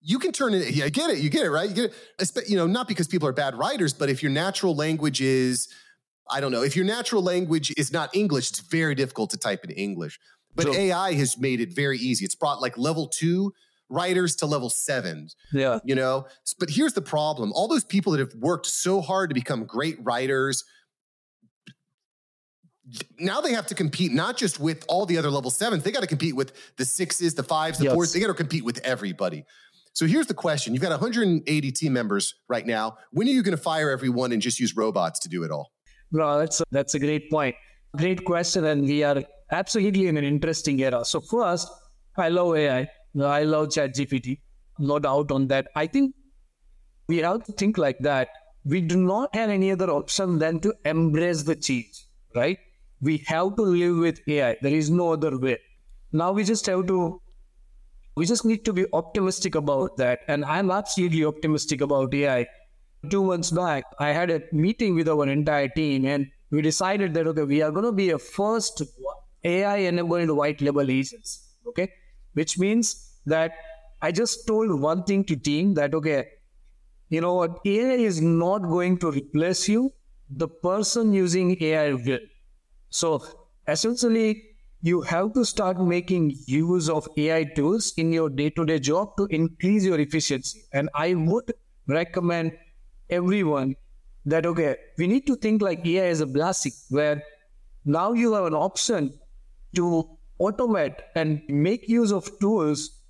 you 0.00 0.18
can 0.18 0.32
turn 0.32 0.54
it. 0.54 0.74
Yeah, 0.74 0.84
I 0.84 0.88
get 0.90 1.10
it. 1.10 1.18
You 1.18 1.30
get 1.30 1.44
it 1.44 1.50
right. 1.50 1.68
You 1.68 1.74
get 1.74 1.94
it. 2.18 2.48
You 2.48 2.56
know, 2.56 2.66
not 2.66 2.86
because 2.86 3.08
people 3.08 3.26
are 3.26 3.32
bad 3.32 3.56
writers, 3.56 3.92
but 3.92 4.08
if 4.08 4.22
your 4.22 4.30
natural 4.30 4.76
language 4.76 5.20
is, 5.20 5.68
I 6.30 6.40
don't 6.40 6.52
know, 6.52 6.62
if 6.62 6.76
your 6.76 6.84
natural 6.84 7.22
language 7.22 7.72
is 7.76 7.92
not 7.92 8.14
English, 8.14 8.50
it's 8.50 8.60
very 8.60 8.94
difficult 8.94 9.30
to 9.30 9.36
type 9.36 9.64
in 9.64 9.70
English. 9.70 10.18
But 10.54 10.66
so, 10.66 10.74
AI 10.74 11.14
has 11.14 11.38
made 11.38 11.60
it 11.60 11.74
very 11.74 11.98
easy. 11.98 12.24
It's 12.24 12.34
brought 12.34 12.60
like 12.60 12.78
level 12.78 13.08
two 13.08 13.52
writers 13.90 14.36
to 14.36 14.46
level 14.46 14.70
seven. 14.70 15.28
Yeah. 15.52 15.80
You 15.84 15.94
know, 15.94 16.26
but 16.58 16.70
here's 16.70 16.94
the 16.94 17.02
problem 17.02 17.52
all 17.52 17.68
those 17.68 17.84
people 17.84 18.12
that 18.12 18.20
have 18.20 18.34
worked 18.34 18.66
so 18.66 19.00
hard 19.00 19.30
to 19.30 19.34
become 19.34 19.64
great 19.64 19.96
writers, 20.02 20.64
now 23.18 23.40
they 23.40 23.52
have 23.52 23.66
to 23.68 23.74
compete 23.74 24.12
not 24.12 24.36
just 24.36 24.60
with 24.60 24.84
all 24.88 25.06
the 25.06 25.18
other 25.18 25.30
level 25.30 25.50
sevens, 25.50 25.82
they 25.82 25.90
got 25.90 26.02
to 26.02 26.06
compete 26.06 26.36
with 26.36 26.52
the 26.76 26.84
sixes, 26.84 27.34
the 27.34 27.42
fives, 27.42 27.78
the 27.78 27.84
yes. 27.84 27.94
fours. 27.94 28.12
They 28.12 28.20
got 28.20 28.28
to 28.28 28.34
compete 28.34 28.64
with 28.64 28.78
everybody. 28.84 29.44
So 29.92 30.06
here's 30.06 30.26
the 30.26 30.34
question 30.34 30.74
you've 30.74 30.82
got 30.82 30.90
180 30.90 31.72
team 31.72 31.92
members 31.92 32.34
right 32.48 32.66
now. 32.66 32.96
When 33.12 33.28
are 33.28 33.30
you 33.30 33.42
going 33.42 33.56
to 33.56 33.62
fire 33.62 33.90
everyone 33.90 34.32
and 34.32 34.42
just 34.42 34.58
use 34.58 34.76
robots 34.76 35.20
to 35.20 35.28
do 35.28 35.44
it 35.44 35.50
all? 35.50 35.70
No, 36.14 36.38
that's 36.38 36.60
a, 36.60 36.64
that's 36.70 36.94
a 36.94 36.98
great 36.98 37.30
point. 37.30 37.56
Great 37.96 38.24
question. 38.24 38.64
And 38.64 38.82
we 38.84 39.02
are 39.02 39.22
absolutely 39.50 40.06
in 40.06 40.16
an 40.16 40.24
interesting 40.24 40.80
era. 40.80 41.04
So, 41.04 41.20
first, 41.20 41.68
I 42.16 42.28
love 42.28 42.56
AI. 42.56 42.88
I 43.20 43.42
love 43.44 43.68
ChatGPT, 43.68 44.40
no 44.78 44.98
doubt 44.98 45.30
on 45.30 45.48
that. 45.48 45.68
I 45.76 45.86
think 45.86 46.14
we 47.08 47.18
have 47.18 47.44
to 47.44 47.52
think 47.52 47.78
like 47.78 47.98
that. 48.00 48.28
We 48.64 48.80
do 48.80 48.96
not 48.96 49.34
have 49.34 49.50
any 49.50 49.70
other 49.72 49.90
option 49.90 50.38
than 50.38 50.60
to 50.60 50.74
embrace 50.84 51.42
the 51.42 51.56
change, 51.56 52.06
right? 52.34 52.58
We 53.00 53.18
have 53.26 53.56
to 53.56 53.62
live 53.62 53.98
with 53.98 54.20
AI. 54.28 54.56
There 54.62 54.74
is 54.74 54.90
no 54.90 55.12
other 55.12 55.38
way. 55.38 55.58
Now 56.12 56.32
we 56.32 56.44
just 56.44 56.66
have 56.66 56.86
to, 56.86 57.20
we 58.16 58.26
just 58.26 58.44
need 58.44 58.64
to 58.64 58.72
be 58.72 58.86
optimistic 58.92 59.54
about 59.54 59.96
that. 59.98 60.20
And 60.28 60.44
I'm 60.44 60.70
absolutely 60.70 61.24
optimistic 61.24 61.80
about 61.80 62.14
AI. 62.14 62.46
Two 63.10 63.24
months 63.24 63.50
back, 63.50 63.84
I 63.98 64.12
had 64.12 64.30
a 64.30 64.42
meeting 64.52 64.94
with 64.94 65.08
our 65.08 65.28
entire 65.28 65.68
team 65.68 66.06
and 66.06 66.26
we 66.50 66.62
decided 66.62 67.14
that, 67.14 67.26
okay, 67.26 67.42
we 67.42 67.62
are 67.62 67.70
going 67.70 67.84
to 67.84 67.92
be 67.92 68.10
a 68.10 68.18
first 68.18 68.82
AI 69.42 69.76
enabled 69.76 70.30
white 70.30 70.60
label 70.60 70.90
agents. 70.90 71.56
Okay 71.66 71.90
which 72.34 72.58
means 72.58 73.12
that 73.26 73.52
I 74.02 74.12
just 74.12 74.46
told 74.46 74.80
one 74.80 75.04
thing 75.04 75.24
to 75.24 75.36
team 75.36 75.74
that, 75.74 75.94
okay, 75.94 76.26
you 77.08 77.20
know 77.20 77.34
what, 77.34 77.58
AI 77.64 77.94
is 77.94 78.20
not 78.20 78.58
going 78.62 78.98
to 78.98 79.10
replace 79.10 79.68
you. 79.68 79.92
The 80.28 80.48
person 80.48 81.12
using 81.12 81.56
AI 81.62 81.94
will. 81.94 82.18
So 82.90 83.24
essentially, 83.68 84.42
you 84.82 85.00
have 85.02 85.32
to 85.34 85.44
start 85.44 85.80
making 85.80 86.36
use 86.46 86.90
of 86.90 87.08
AI 87.16 87.44
tools 87.44 87.94
in 87.96 88.12
your 88.12 88.28
day 88.28 88.50
to 88.50 88.64
day 88.66 88.78
job 88.78 89.16
to 89.16 89.26
increase 89.26 89.84
your 89.84 89.98
efficiency. 89.98 90.62
And 90.72 90.90
I 90.94 91.14
would 91.14 91.54
recommend 91.86 92.52
everyone 93.10 93.76
that, 94.26 94.46
okay, 94.46 94.76
we 94.98 95.06
need 95.06 95.26
to 95.26 95.36
think 95.36 95.62
like 95.62 95.86
AI 95.86 96.06
as 96.06 96.20
a 96.20 96.26
blessing, 96.26 96.72
where 96.90 97.22
now 97.84 98.12
you 98.12 98.32
have 98.32 98.44
an 98.44 98.54
option 98.54 99.12
to 99.74 100.08
automate 100.40 100.96
and 101.14 101.42
make 101.48 101.88
use 101.88 102.12
of 102.12 102.30
tools 102.38 103.02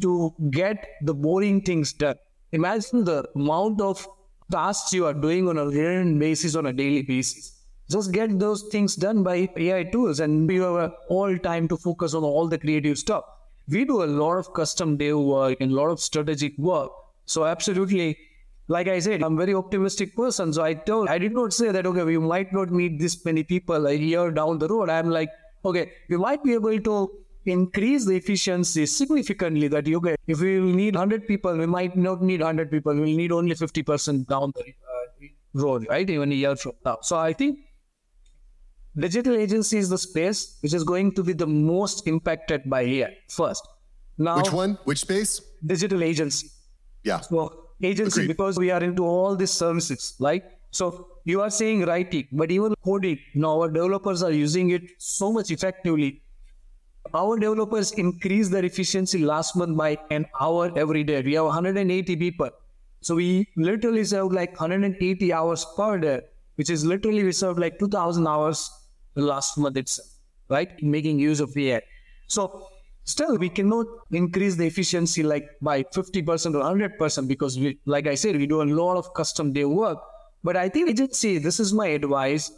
to 0.00 0.34
get 0.50 0.88
the 1.02 1.14
boring 1.14 1.60
things 1.60 1.92
done. 1.92 2.16
Imagine 2.52 3.04
the 3.04 3.28
amount 3.34 3.80
of 3.80 4.06
tasks 4.50 4.92
you 4.92 5.06
are 5.06 5.14
doing 5.14 5.48
on 5.48 5.58
a 5.58 5.66
recurrent 5.66 6.18
basis 6.18 6.54
on 6.54 6.66
a 6.66 6.72
daily 6.72 7.02
basis. 7.02 7.60
Just 7.88 8.12
get 8.12 8.38
those 8.38 8.62
things 8.64 8.96
done 8.96 9.22
by 9.22 9.48
AI 9.56 9.84
tools 9.84 10.20
and 10.20 10.50
you 10.50 10.62
have 10.62 10.92
all 11.08 11.36
time 11.38 11.68
to 11.68 11.76
focus 11.76 12.14
on 12.14 12.24
all 12.24 12.48
the 12.48 12.58
creative 12.58 12.98
stuff. 12.98 13.24
We 13.68 13.84
do 13.84 14.02
a 14.02 14.06
lot 14.06 14.38
of 14.38 14.52
custom 14.54 14.96
dev 14.96 15.18
work 15.18 15.58
and 15.60 15.72
a 15.72 15.74
lot 15.74 15.88
of 15.88 16.00
strategic 16.00 16.56
work. 16.58 16.90
So 17.26 17.44
absolutely 17.44 18.18
like 18.68 18.88
I 18.88 18.98
said, 19.00 19.22
I'm 19.22 19.34
a 19.34 19.36
very 19.36 19.54
optimistic 19.54 20.14
person. 20.14 20.52
So 20.52 20.62
I 20.62 20.74
told, 20.74 21.08
I 21.08 21.18
did 21.18 21.32
not 21.32 21.52
say 21.52 21.72
that, 21.72 21.86
okay, 21.86 22.04
we 22.04 22.18
might 22.18 22.52
not 22.52 22.70
meet 22.70 22.98
this 22.98 23.24
many 23.24 23.42
people 23.42 23.86
a 23.86 23.92
year 23.92 24.30
down 24.30 24.58
the 24.58 24.68
road. 24.68 24.88
I'm 24.88 25.10
like, 25.10 25.30
okay, 25.64 25.92
we 26.08 26.16
might 26.16 26.42
be 26.42 26.54
able 26.54 26.78
to 26.80 27.10
increase 27.44 28.04
the 28.04 28.14
efficiency 28.14 28.86
significantly 28.86 29.68
that 29.68 29.86
you 29.86 30.00
get. 30.00 30.18
If 30.26 30.40
we 30.40 30.60
need 30.60 30.94
100 30.94 31.26
people, 31.26 31.56
we 31.56 31.66
might 31.66 31.96
not 31.96 32.22
need 32.22 32.40
100 32.40 32.70
people. 32.70 32.94
We'll 32.94 33.04
need 33.04 33.32
only 33.32 33.54
50% 33.54 34.26
down 34.28 34.52
the 34.54 34.62
uh, 34.62 35.28
road, 35.54 35.86
right? 35.88 36.08
Even 36.08 36.32
a 36.32 36.34
year 36.34 36.56
from 36.56 36.72
now. 36.84 36.98
So 37.02 37.18
I 37.18 37.32
think 37.32 37.58
digital 38.96 39.34
agency 39.34 39.78
is 39.78 39.88
the 39.88 39.98
space 39.98 40.58
which 40.60 40.74
is 40.74 40.84
going 40.84 41.14
to 41.14 41.22
be 41.24 41.32
the 41.32 41.46
most 41.46 42.06
impacted 42.06 42.62
by 42.66 42.82
AI 42.82 43.16
first. 43.28 43.66
Now, 44.18 44.36
which 44.36 44.52
one? 44.52 44.78
Which 44.84 45.00
space? 45.00 45.40
Digital 45.64 46.02
agency. 46.02 46.48
Yeah. 47.02 47.20
So 47.20 47.61
agency 47.82 48.22
Agreed. 48.22 48.28
because 48.28 48.58
we 48.58 48.70
are 48.70 48.82
into 48.82 49.04
all 49.04 49.36
these 49.36 49.50
services, 49.50 50.14
right? 50.20 50.42
So 50.70 51.08
you 51.24 51.40
are 51.42 51.50
saying 51.50 51.84
writing, 51.84 52.28
but 52.32 52.50
even 52.50 52.74
coding. 52.84 53.18
Now 53.34 53.60
our 53.60 53.70
developers 53.70 54.22
are 54.22 54.32
using 54.32 54.70
it 54.70 54.82
so 54.98 55.32
much 55.32 55.50
effectively. 55.50 56.22
Our 57.14 57.38
developers 57.38 57.92
increase 57.92 58.48
their 58.48 58.64
efficiency 58.64 59.18
last 59.24 59.54
month 59.56 59.76
by 59.76 59.98
an 60.10 60.26
hour 60.40 60.72
every 60.76 61.04
day. 61.04 61.20
We 61.22 61.34
have 61.34 61.44
180 61.44 62.16
people. 62.16 62.50
So 63.00 63.16
we 63.16 63.48
literally 63.56 64.04
serve 64.04 64.32
like 64.32 64.52
180 64.52 65.32
hours 65.32 65.66
per 65.76 65.98
day, 65.98 66.20
which 66.54 66.70
is 66.70 66.84
literally 66.86 67.24
we 67.24 67.32
served 67.32 67.58
like 67.58 67.78
2,000 67.78 68.26
hours 68.26 68.70
last 69.16 69.58
month 69.58 69.76
itself, 69.76 70.08
right? 70.48 70.70
Making 70.82 71.18
use 71.18 71.40
of 71.40 71.54
AI. 71.56 71.82
So 72.28 72.68
still 73.04 73.36
we 73.36 73.48
cannot 73.48 73.86
increase 74.10 74.56
the 74.56 74.66
efficiency 74.66 75.22
like 75.22 75.48
by 75.60 75.82
50% 75.82 76.54
or 76.54 76.98
100% 76.98 77.28
because 77.28 77.58
we, 77.58 77.78
like 77.84 78.06
I 78.06 78.14
said, 78.14 78.36
we 78.36 78.46
do 78.46 78.62
a 78.62 78.64
lot 78.64 78.96
of 78.96 79.12
custom 79.14 79.52
dev 79.52 79.68
work. 79.68 79.98
But 80.44 80.56
I 80.56 80.68
think 80.68 80.90
agency, 80.90 81.38
this 81.38 81.60
is 81.60 81.72
my 81.72 81.88
advice. 81.88 82.50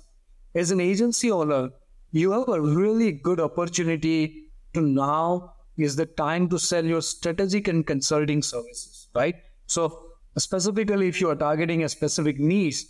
As 0.54 0.70
an 0.70 0.80
agency 0.80 1.30
owner, 1.30 1.70
you 2.12 2.30
have 2.32 2.48
a 2.48 2.60
really 2.60 3.12
good 3.12 3.40
opportunity 3.40 4.44
to 4.72 4.80
now 4.80 5.54
is 5.76 5.96
the 5.96 6.06
time 6.06 6.48
to 6.48 6.58
sell 6.58 6.84
your 6.84 7.02
strategic 7.02 7.68
and 7.68 7.86
consulting 7.86 8.42
services, 8.42 9.08
right? 9.14 9.34
So 9.66 10.10
specifically, 10.38 11.08
if 11.08 11.20
you 11.20 11.30
are 11.30 11.36
targeting 11.36 11.82
a 11.82 11.88
specific 11.88 12.38
niche, 12.38 12.84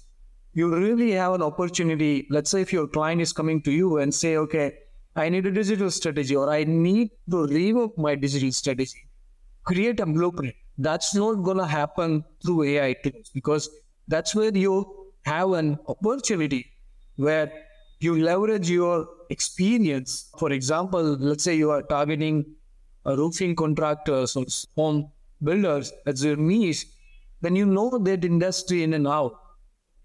you 0.53 0.73
really 0.75 1.13
have 1.13 1.33
an 1.33 1.43
opportunity. 1.43 2.27
Let's 2.31 2.51
say 2.51 2.61
if 2.61 2.73
your 2.73 2.87
client 2.87 3.21
is 3.21 3.33
coming 3.33 3.63
to 3.63 3.73
you 3.73 3.99
and 3.99 4.15
say, 4.15 4.37
okay, 4.37 4.75
I 5.17 5.29
need 5.29 5.47
a 5.47 5.51
digital 5.51 5.91
strategy 5.91 6.35
or 6.37 6.51
I 6.51 6.65
need 6.65 7.11
to 7.31 7.47
rework 7.47 7.97
my 7.97 8.15
digital 8.15 8.51
strategy, 8.53 9.09
create 9.65 10.01
a 10.01 10.07
blueprint. 10.07 10.55
That's 10.79 11.15
not 11.15 11.35
going 11.43 11.59
to 11.59 11.67
happen 11.67 12.25
through 12.45 12.65
AI 12.65 12.95
tools 12.95 13.31
because 13.33 13.69
that's 14.09 14.35
where 14.35 14.57
you 14.57 15.07
have 15.25 15.53
an 15.53 15.79
opportunity 15.87 16.67
where 17.17 17.53
you 18.01 18.23
leverage 18.23 18.69
your 18.69 19.07
experience. 19.31 20.31
For 20.39 20.51
example, 20.53 21.03
let's 21.03 21.45
say 21.45 21.55
you 21.55 21.71
are 21.71 21.83
targeting 21.83 22.45
a 23.05 23.17
roofing 23.17 23.55
contractors 23.55 24.35
or 24.37 24.47
home 24.77 25.11
builders 25.43 25.93
as 26.07 26.25
your 26.25 26.37
niche, 26.37 26.87
then 27.41 27.55
you 27.55 27.67
know 27.67 27.99
that 27.99 28.25
industry 28.25 28.83
in 28.83 28.95
and 28.95 29.07
out 29.07 29.35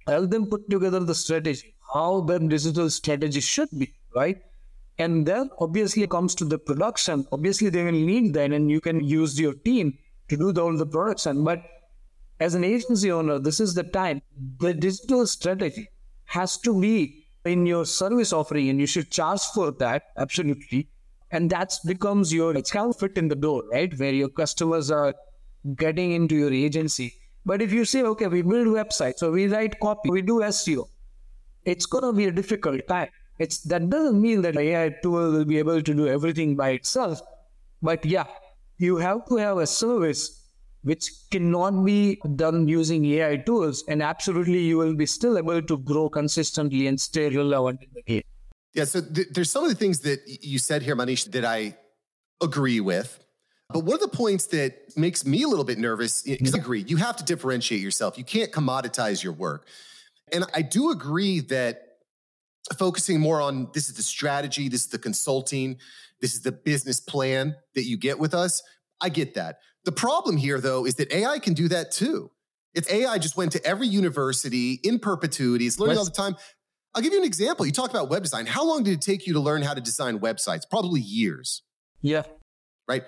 help 0.07 0.29
them 0.29 0.45
put 0.47 0.69
together 0.69 0.99
the 0.99 1.15
strategy, 1.15 1.75
how 1.93 2.21
their 2.21 2.39
digital 2.39 2.89
strategy 2.89 3.39
should 3.39 3.69
be, 3.77 3.93
right? 4.15 4.41
And 4.99 5.25
then 5.25 5.49
obviously 5.59 6.05
comes 6.07 6.35
to 6.35 6.45
the 6.45 6.59
production. 6.59 7.25
Obviously, 7.31 7.69
they 7.69 7.83
will 7.83 7.91
need 7.91 8.33
that, 8.33 8.51
and 8.51 8.69
you 8.69 8.81
can 8.81 9.03
use 9.03 9.39
your 9.39 9.53
team 9.53 9.97
to 10.27 10.37
do 10.37 10.51
the, 10.51 10.61
all 10.61 10.77
the 10.77 10.85
production. 10.85 11.43
But 11.43 11.63
as 12.39 12.53
an 12.53 12.63
agency 12.63 13.11
owner, 13.11 13.39
this 13.39 13.59
is 13.59 13.73
the 13.73 13.83
time. 13.83 14.21
The 14.59 14.73
digital 14.73 15.25
strategy 15.25 15.89
has 16.25 16.57
to 16.59 16.79
be 16.79 17.25
in 17.45 17.65
your 17.65 17.85
service 17.85 18.31
offering, 18.33 18.69
and 18.69 18.79
you 18.79 18.85
should 18.85 19.09
charge 19.09 19.41
for 19.55 19.71
that, 19.71 20.03
absolutely. 20.17 20.89
And 21.31 21.49
that 21.49 21.73
becomes 21.85 22.33
your 22.33 22.55
it's 22.55 22.71
kind 22.71 22.89
of 22.89 22.99
fit 22.99 23.17
in 23.17 23.29
the 23.29 23.35
door, 23.35 23.63
right? 23.71 23.97
Where 23.97 24.13
your 24.13 24.29
customers 24.29 24.91
are 24.91 25.15
getting 25.75 26.11
into 26.11 26.35
your 26.35 26.53
agency 26.53 27.19
but 27.45 27.61
if 27.61 27.71
you 27.71 27.85
say, 27.85 28.03
okay, 28.03 28.27
we 28.27 28.41
build 28.41 28.67
websites, 28.67 29.17
so 29.17 29.31
we 29.31 29.47
write 29.47 29.79
copy, 29.79 30.09
we 30.09 30.21
do 30.21 30.39
SEO, 30.41 30.87
it's 31.63 31.85
going 31.85 32.03
to 32.03 32.13
be 32.13 32.25
a 32.25 32.31
difficult 32.31 32.87
time. 32.87 33.09
It's 33.39 33.61
that 33.63 33.89
doesn't 33.89 34.21
mean 34.21 34.41
that 34.41 34.57
AI 34.57 34.95
tool 35.01 35.31
will 35.31 35.45
be 35.45 35.57
able 35.57 35.81
to 35.81 35.93
do 35.93 36.07
everything 36.07 36.55
by 36.55 36.71
itself. 36.71 37.21
But 37.81 38.05
yeah, 38.05 38.25
you 38.77 38.97
have 38.97 39.25
to 39.29 39.37
have 39.37 39.57
a 39.57 39.67
service 39.67 40.35
which 40.81 41.09
cannot 41.31 41.83
be 41.83 42.21
done 42.35 42.67
using 42.67 43.05
AI 43.05 43.37
tools, 43.37 43.83
and 43.87 44.01
absolutely 44.01 44.59
you 44.59 44.77
will 44.77 44.95
be 44.95 45.05
still 45.05 45.37
able 45.37 45.61
to 45.61 45.77
grow 45.77 46.09
consistently 46.09 46.87
and 46.87 46.99
stay 46.99 47.29
relevant 47.29 47.81
in 47.81 47.89
the 47.93 48.01
game. 48.03 48.23
Yeah, 48.73 48.85
so 48.85 49.01
th- 49.01 49.27
there's 49.31 49.49
some 49.49 49.63
of 49.63 49.69
the 49.69 49.75
things 49.75 50.01
that 50.01 50.21
you 50.25 50.59
said 50.59 50.81
here, 50.81 50.95
Manish, 50.95 51.29
that 51.31 51.43
I 51.43 51.77
agree 52.41 52.79
with. 52.79 53.19
But 53.71 53.81
one 53.81 53.95
of 53.95 53.99
the 53.99 54.07
points 54.07 54.47
that 54.47 54.97
makes 54.97 55.25
me 55.25 55.43
a 55.43 55.47
little 55.47 55.65
bit 55.65 55.77
nervous, 55.77 56.23
because 56.23 56.53
I 56.53 56.57
mm-hmm. 56.57 56.65
agree, 56.65 56.85
you 56.87 56.97
have 56.97 57.17
to 57.17 57.23
differentiate 57.23 57.81
yourself. 57.81 58.17
You 58.17 58.23
can't 58.23 58.51
commoditize 58.51 59.23
your 59.23 59.33
work. 59.33 59.67
And 60.31 60.45
I 60.53 60.61
do 60.61 60.91
agree 60.91 61.39
that 61.41 61.88
focusing 62.77 63.19
more 63.19 63.41
on 63.41 63.69
this 63.73 63.89
is 63.89 63.95
the 63.95 64.03
strategy, 64.03 64.69
this 64.69 64.81
is 64.81 64.87
the 64.87 64.99
consulting, 64.99 65.77
this 66.21 66.33
is 66.33 66.41
the 66.41 66.51
business 66.51 66.99
plan 66.99 67.55
that 67.75 67.85
you 67.85 67.97
get 67.97 68.19
with 68.19 68.33
us. 68.33 68.61
I 69.01 69.09
get 69.09 69.35
that. 69.35 69.59
The 69.85 69.91
problem 69.91 70.37
here, 70.37 70.59
though, 70.59 70.85
is 70.85 70.95
that 70.95 71.11
AI 71.11 71.39
can 71.39 71.53
do 71.53 71.67
that 71.69 71.91
too. 71.91 72.31
It's 72.73 72.91
AI 72.91 73.17
just 73.17 73.37
went 73.37 73.51
to 73.53 73.65
every 73.65 73.87
university 73.87 74.79
in 74.83 74.99
perpetuity, 74.99 75.65
it's 75.65 75.79
learning 75.79 75.97
all 75.97 76.05
the 76.05 76.11
time. 76.11 76.35
I'll 76.95 77.01
give 77.01 77.13
you 77.13 77.19
an 77.19 77.25
example. 77.25 77.65
You 77.65 77.71
talk 77.71 77.89
about 77.91 78.09
web 78.09 78.23
design. 78.23 78.45
How 78.45 78.65
long 78.65 78.83
did 78.83 78.93
it 78.93 79.01
take 79.01 79.27
you 79.27 79.33
to 79.33 79.39
learn 79.39 79.61
how 79.61 79.73
to 79.73 79.81
design 79.81 80.19
websites? 80.19 80.61
Probably 80.69 81.01
years. 81.01 81.61
Yeah. 82.01 82.23
Right. 82.87 83.03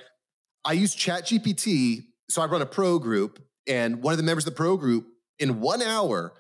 I 0.64 0.74
use 0.74 0.96
ChatGPT. 0.96 2.04
So 2.30 2.42
I 2.42 2.46
run 2.46 2.62
a 2.62 2.66
pro 2.66 3.00
group, 3.00 3.44
and 3.68 4.02
one 4.02 4.14
of 4.14 4.18
the 4.18 4.24
members 4.24 4.46
of 4.46 4.54
the 4.54 4.58
pro 4.58 4.78
group 4.78 5.08
in 5.40 5.60
one 5.60 5.82
hour 5.82 6.34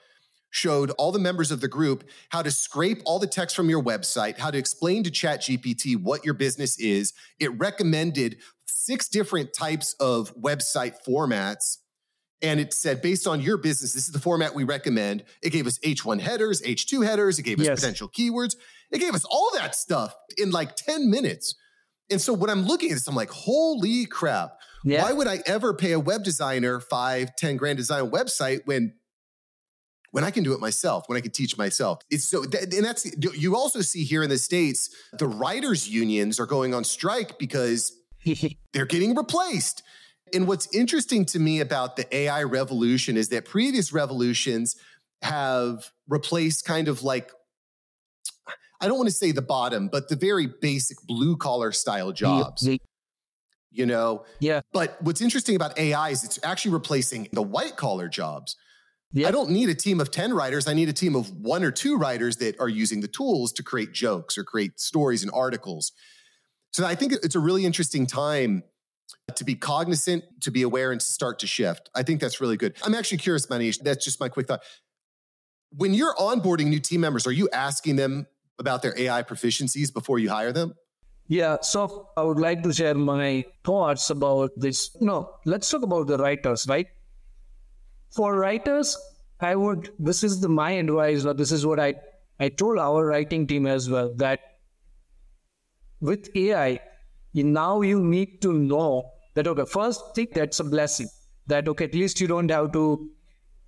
showed 0.51 0.91
all 0.91 1.11
the 1.11 1.19
members 1.19 1.51
of 1.51 1.61
the 1.61 1.67
group 1.67 2.03
how 2.29 2.41
to 2.43 2.51
scrape 2.51 3.01
all 3.05 3.17
the 3.17 3.27
text 3.27 3.55
from 3.55 3.69
your 3.69 3.81
website, 3.81 4.37
how 4.37 4.51
to 4.51 4.57
explain 4.57 5.03
to 5.03 5.09
ChatGPT 5.09 6.01
what 6.01 6.23
your 6.23 6.33
business 6.33 6.77
is. 6.79 7.13
It 7.39 7.57
recommended 7.57 8.37
six 8.65 9.07
different 9.07 9.53
types 9.53 9.95
of 9.99 10.35
website 10.35 10.95
formats. 11.07 11.77
And 12.43 12.59
it 12.59 12.73
said, 12.73 13.01
based 13.01 13.27
on 13.27 13.39
your 13.39 13.57
business, 13.57 13.93
this 13.93 14.07
is 14.07 14.13
the 14.13 14.19
format 14.19 14.55
we 14.55 14.63
recommend. 14.63 15.23
It 15.43 15.51
gave 15.51 15.67
us 15.67 15.77
H1 15.79 16.19
headers, 16.19 16.61
H2 16.61 17.05
headers, 17.05 17.37
it 17.39 17.43
gave 17.43 17.59
us 17.59 17.67
yes. 17.67 17.79
potential 17.79 18.09
keywords. 18.09 18.55
It 18.91 18.99
gave 18.99 19.13
us 19.13 19.25
all 19.25 19.51
that 19.55 19.75
stuff 19.75 20.15
in 20.37 20.51
like 20.51 20.75
10 20.75 21.09
minutes. 21.09 21.55
And 22.09 22.19
so 22.19 22.33
when 22.33 22.49
I'm 22.49 22.63
looking 22.63 22.89
at 22.89 22.95
this, 22.95 23.07
I'm 23.07 23.15
like, 23.15 23.29
holy 23.29 24.05
crap. 24.05 24.57
Yeah. 24.83 25.03
Why 25.03 25.13
would 25.13 25.27
I 25.27 25.39
ever 25.45 25.73
pay 25.73 25.93
a 25.93 25.99
web 25.99 26.23
designer 26.23 26.79
five, 26.79 27.35
10 27.37 27.57
grand 27.57 27.77
design 27.77 28.09
website 28.09 28.61
when 28.65 28.93
when 30.11 30.23
I 30.23 30.31
can 30.31 30.43
do 30.43 30.53
it 30.53 30.59
myself, 30.59 31.07
when 31.07 31.17
I 31.17 31.21
can 31.21 31.31
teach 31.31 31.57
myself. 31.57 31.99
It's 32.09 32.25
so, 32.25 32.43
and 32.43 32.85
that's, 32.85 33.09
you 33.17 33.55
also 33.55 33.81
see 33.81 34.03
here 34.03 34.23
in 34.23 34.29
the 34.29 34.37
States, 34.37 34.89
the 35.13 35.27
writers' 35.27 35.89
unions 35.89 36.39
are 36.39 36.45
going 36.45 36.73
on 36.73 36.83
strike 36.83 37.39
because 37.39 37.93
they're 38.73 38.85
getting 38.85 39.15
replaced. 39.15 39.83
And 40.33 40.47
what's 40.47 40.73
interesting 40.73 41.25
to 41.25 41.39
me 41.39 41.59
about 41.59 41.95
the 41.95 42.13
AI 42.15 42.43
revolution 42.43 43.17
is 43.17 43.29
that 43.29 43.45
previous 43.45 43.91
revolutions 43.91 44.75
have 45.21 45.91
replaced 46.07 46.65
kind 46.65 46.87
of 46.87 47.03
like 47.03 47.31
I 48.81 48.87
don't 48.87 48.97
want 48.97 49.09
to 49.09 49.15
say 49.15 49.31
the 49.31 49.43
bottom, 49.43 49.89
but 49.89 50.09
the 50.09 50.15
very 50.15 50.47
basic 50.47 50.97
blue 51.05 51.37
collar 51.37 51.71
style 51.71 52.11
jobs. 52.11 52.67
Yeah. 52.67 52.77
You 53.69 53.85
know? 53.85 54.25
Yeah. 54.39 54.61
But 54.73 54.97
what's 55.01 55.21
interesting 55.21 55.55
about 55.55 55.77
AI 55.77 56.09
is 56.09 56.23
it's 56.23 56.39
actually 56.43 56.71
replacing 56.71 57.29
the 57.31 57.43
white 57.43 57.77
collar 57.77 58.09
jobs. 58.09 58.57
Yeah. 59.13 59.27
I 59.27 59.31
don't 59.31 59.49
need 59.49 59.69
a 59.69 59.75
team 59.75 59.99
of 59.99 60.09
10 60.09 60.33
writers. 60.33 60.67
I 60.67 60.73
need 60.73 60.87
a 60.87 60.93
team 60.93 61.15
of 61.15 61.31
one 61.31 61.63
or 61.63 61.71
two 61.71 61.97
writers 61.97 62.37
that 62.37 62.59
are 62.59 62.69
using 62.69 63.01
the 63.01 63.07
tools 63.07 63.51
to 63.53 63.63
create 63.63 63.91
jokes 63.91 64.37
or 64.37 64.43
create 64.43 64.79
stories 64.79 65.21
and 65.21 65.31
articles. 65.33 65.91
So 66.71 66.85
I 66.85 66.95
think 66.95 67.11
it's 67.11 67.35
a 67.35 67.39
really 67.39 67.65
interesting 67.65 68.07
time 68.07 68.63
to 69.35 69.43
be 69.43 69.55
cognizant, 69.55 70.23
to 70.41 70.51
be 70.51 70.61
aware, 70.61 70.91
and 70.91 71.01
to 71.01 71.05
start 71.05 71.39
to 71.39 71.47
shift. 71.47 71.89
I 71.93 72.03
think 72.03 72.21
that's 72.21 72.39
really 72.39 72.55
good. 72.55 72.75
I'm 72.83 72.95
actually 72.95 73.17
curious, 73.17 73.47
Manish. 73.47 73.79
That's 73.79 74.03
just 74.03 74.19
my 74.21 74.29
quick 74.29 74.47
thought. 74.47 74.63
When 75.75 75.93
you're 75.93 76.15
onboarding 76.15 76.67
new 76.67 76.79
team 76.79 77.01
members, 77.01 77.27
are 77.27 77.31
you 77.31 77.49
asking 77.51 77.97
them 77.97 78.27
about 78.59 78.81
their 78.81 78.97
AI 78.97 79.23
proficiencies 79.23 79.93
before 79.93 80.19
you 80.19 80.29
hire 80.29 80.53
them? 80.53 80.75
Yeah, 81.27 81.57
so 81.61 82.09
I 82.17 82.23
would 82.23 82.39
like 82.39 82.63
to 82.63 82.73
share 82.73 82.95
my 82.95 83.45
thoughts 83.63 84.09
about 84.09 84.51
this. 84.57 84.95
No, 84.99 85.35
let's 85.45 85.69
talk 85.69 85.83
about 85.83 86.07
the 86.07 86.17
writers, 86.17 86.65
right? 86.67 86.87
For 88.11 88.37
writers, 88.37 88.97
I 89.39 89.55
would, 89.55 89.91
this 89.97 90.23
is 90.23 90.41
the, 90.41 90.49
my 90.49 90.71
advice, 90.71 91.25
or 91.25 91.33
this 91.33 91.51
is 91.51 91.65
what 91.65 91.79
I, 91.79 91.95
I 92.39 92.49
told 92.49 92.77
our 92.77 93.05
writing 93.05 93.47
team 93.47 93.65
as 93.65 93.89
well, 93.89 94.13
that 94.17 94.39
with 96.01 96.29
AI, 96.35 96.79
you, 97.33 97.45
now 97.45 97.81
you 97.81 98.03
need 98.03 98.41
to 98.41 98.53
know 98.53 99.09
that, 99.35 99.47
okay, 99.47 99.65
first 99.65 100.13
thing 100.13 100.27
that's 100.33 100.59
a 100.59 100.63
blessing, 100.63 101.07
that, 101.47 101.67
okay, 101.69 101.85
at 101.85 101.93
least 101.93 102.19
you 102.19 102.27
don't 102.27 102.51
have 102.51 102.73
to 102.73 103.09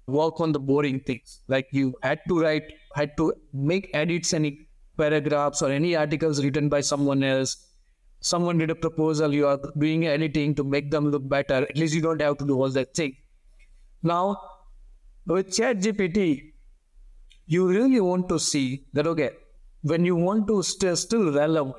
work 0.08 0.42
on 0.42 0.52
the 0.52 0.60
boring 0.60 1.00
things. 1.00 1.42
Like 1.48 1.68
you 1.72 1.96
had 2.04 2.20
to 2.28 2.42
write, 2.42 2.64
had 2.96 3.16
to 3.18 3.34
make 3.54 3.90
edits 3.94 4.34
any 4.34 4.68
paragraphs 4.98 5.62
or 5.62 5.70
any 5.70 5.96
articles 5.96 6.44
written 6.44 6.68
by 6.68 6.82
someone 6.82 7.24
else. 7.24 7.70
Someone 8.20 8.58
did 8.58 8.70
a 8.70 8.76
proposal, 8.76 9.34
you 9.34 9.48
are 9.48 9.60
doing 9.78 10.06
editing 10.06 10.54
to 10.56 10.64
make 10.64 10.92
them 10.92 11.10
look 11.10 11.28
better. 11.28 11.56
At 11.56 11.78
least 11.78 11.94
you 11.94 12.02
don't 12.02 12.22
have 12.22 12.38
to 12.40 12.46
do 12.46 12.62
all 12.62 12.70
that 12.70 12.94
thing. 12.94 13.16
Now, 14.04 14.38
with 15.26 15.48
ChatGPT, 15.48 16.52
you 17.46 17.68
really 17.68 18.02
want 18.02 18.30
to 18.30 18.40
see 18.40 18.86
that, 18.94 19.08
okay, 19.08 19.32
when 19.82 20.06
you 20.06 20.16
want 20.16 20.48
to 20.48 20.62
stay 20.64 20.96
still 20.96 21.32
relevant 21.32 21.76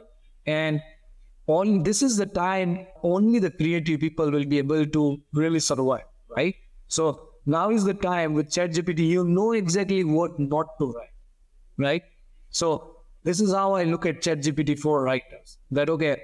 and 0.46 0.80
on 1.46 1.82
this 1.82 2.02
is 2.02 2.16
the 2.16 2.26
time 2.26 2.86
only 3.02 3.38
the 3.38 3.50
creative 3.50 4.00
people 4.00 4.30
will 4.30 4.44
be 4.44 4.58
able 4.58 4.86
to 4.86 5.20
really 5.34 5.60
survive, 5.60 6.04
right? 6.36 6.54
So 6.88 7.28
now 7.46 7.70
is 7.70 7.84
the 7.84 7.94
time 7.94 8.32
with 8.34 8.48
ChatGPT, 8.48 9.06
you 9.06 9.24
know 9.24 9.52
exactly 9.52 10.04
what 10.04 10.38
not 10.38 10.66
to 10.78 10.92
write, 10.92 11.12
right? 11.76 12.02
So 12.50 12.96
this 13.22 13.40
is 13.40 13.52
how 13.52 13.74
I 13.74 13.84
look 13.84 14.06
at 14.06 14.22
ChatGPT 14.22 14.78
for 14.78 15.02
writers. 15.02 15.58
That 15.70 15.90
okay, 15.90 16.22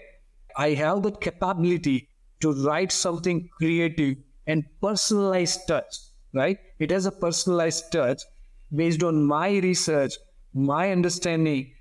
I 0.56 0.70
have 0.70 1.02
the 1.02 1.12
capability 1.12 2.08
to 2.40 2.52
write 2.64 2.92
something 2.92 3.48
creative 3.58 4.16
and 4.46 4.64
personalized 4.82 5.60
touch, 5.68 5.96
right? 6.32 6.58
It 6.78 6.90
has 6.90 7.06
a 7.06 7.12
personalized 7.12 7.92
touch 7.92 8.22
based 8.74 9.02
on 9.02 9.24
my 9.24 9.58
research, 9.58 10.14
my 10.54 10.90
understanding, 10.92 11.72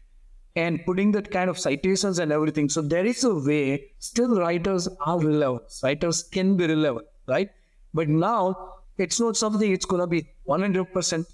and 0.56 0.84
putting 0.86 1.12
that 1.13 1.32
kind 1.32 1.50
of 1.50 1.58
citations 1.58 2.20
and 2.20 2.32
everything. 2.32 2.70
So 2.70 2.82
there 2.82 3.06
is 3.06 3.24
a 3.24 3.34
way 3.34 3.92
still 4.00 4.39
writers 4.39 4.88
are 5.06 5.20
relevant. 5.20 5.63
Writers 5.84 6.24
can 6.24 6.58
be 6.58 6.68
relevant, 6.68 7.08
right? 7.28 7.50
But 7.94 8.10
now 8.10 8.74
it's 8.98 9.20
not 9.20 9.38
something 9.38 9.72
it's 9.72 9.86
going 9.86 10.01
to 10.01 10.08
be 10.08 10.28
100% 10.48 11.25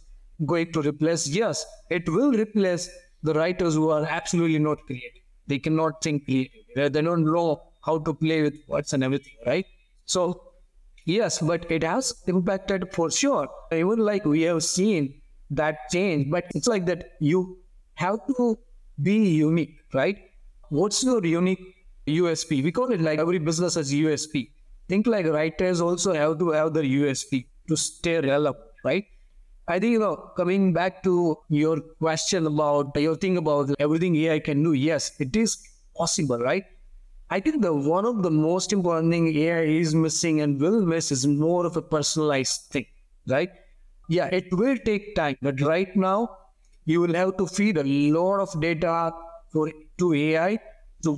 going 0.46 0.72
to 0.74 0.82
replace. 0.82 1.28
Yes, 1.28 1.66
it 1.90 2.08
will 2.10 2.32
replace 2.34 2.90
the 3.24 3.34
writers 3.34 3.76
who 3.76 3.90
are 3.90 4.06
absolutely 4.06 4.60
not 4.60 4.86
creative. 4.86 5.24
They 5.48 5.60
cannot 5.60 6.02
think 6.04 6.26
creative. 6.26 6.62
They 6.76 7.02
don't 7.02 7.26
know 7.26 7.62
how 7.84 8.00
to 8.00 8.14
play 8.14 8.42
with 8.42 8.56
words 8.68 8.94
and 8.94 9.04
everything, 9.04 9.34
right? 9.46 9.66
So, 10.06 10.42
yes, 11.06 11.40
but 11.40 11.70
it 11.72 11.84
has 11.84 12.24
impacted 12.28 12.92
for 12.94 13.10
sure. 13.12 13.48
Even 13.72 14.00
like 14.00 14.26
we 14.26 14.42
have 14.42 14.64
seen 14.64 15.22
that 15.52 15.90
change, 15.92 16.30
but 16.30 16.46
it's 16.54 16.68
like 16.68 16.86
that 16.86 17.12
you 17.20 17.58
have 17.96 18.20
to 18.28 18.58
be 19.02 19.36
unique, 19.36 19.80
right? 19.94 20.18
What's 20.70 21.04
your 21.04 21.24
unique 21.26 21.76
USP? 22.08 22.64
We 22.64 22.72
call 22.72 22.92
it 22.92 23.02
like 23.02 23.20
every 23.20 23.40
business 23.40 23.76
has 23.76 23.94
USP. 23.94 24.50
Think 24.88 25.08
like 25.08 25.26
writers 25.26 25.82
also 25.82 26.14
have 26.14 26.40
to 26.40 26.50
have 26.52 26.74
their 26.74 26.84
USP 26.84 27.46
to 27.68 27.76
stay 27.76 28.20
relevant, 28.20 28.64
right? 28.84 29.06
I 29.68 29.80
think, 29.80 29.94
you 29.94 30.00
know, 30.00 30.32
coming 30.38 30.74
back 30.74 31.02
to 31.04 31.38
your 31.50 31.80
question 31.80 32.46
about 32.46 32.96
your 32.96 33.16
thing 33.16 33.38
about 33.38 33.72
everything 33.80 34.16
AI 34.16 34.40
can 34.40 34.62
do, 34.62 34.74
yes, 34.74 35.12
it 35.20 35.36
is 35.36 35.58
possible, 35.98 36.38
right? 36.38 36.66
I 37.30 37.40
think 37.40 37.62
the 37.62 37.74
one 37.74 38.06
of 38.06 38.22
the 38.24 38.32
most 38.32 38.72
important 38.72 39.12
thing 39.12 39.36
AI 39.36 39.62
is 39.62 39.96
missing 39.96 40.42
and 40.42 40.60
will 40.62 40.86
miss 40.86 41.12
is 41.12 41.26
more 41.26 41.66
of 41.66 41.76
a 41.76 41.82
personalized 41.82 42.72
thing, 42.72 42.86
right? 43.28 43.50
Yeah, 44.08 44.26
it 44.28 44.54
will 44.54 44.78
take 44.78 45.16
time, 45.16 45.38
but 45.42 45.60
right 45.62 45.96
now 45.96 46.38
you 46.86 47.02
will 47.02 47.14
have 47.16 47.38
to 47.38 47.48
feed 47.48 47.78
a 47.78 47.84
lot 47.84 48.40
of 48.40 48.62
data 48.62 49.12
for, 49.52 49.72
to 49.98 50.14
AI 50.14 50.60
to 51.04 51.18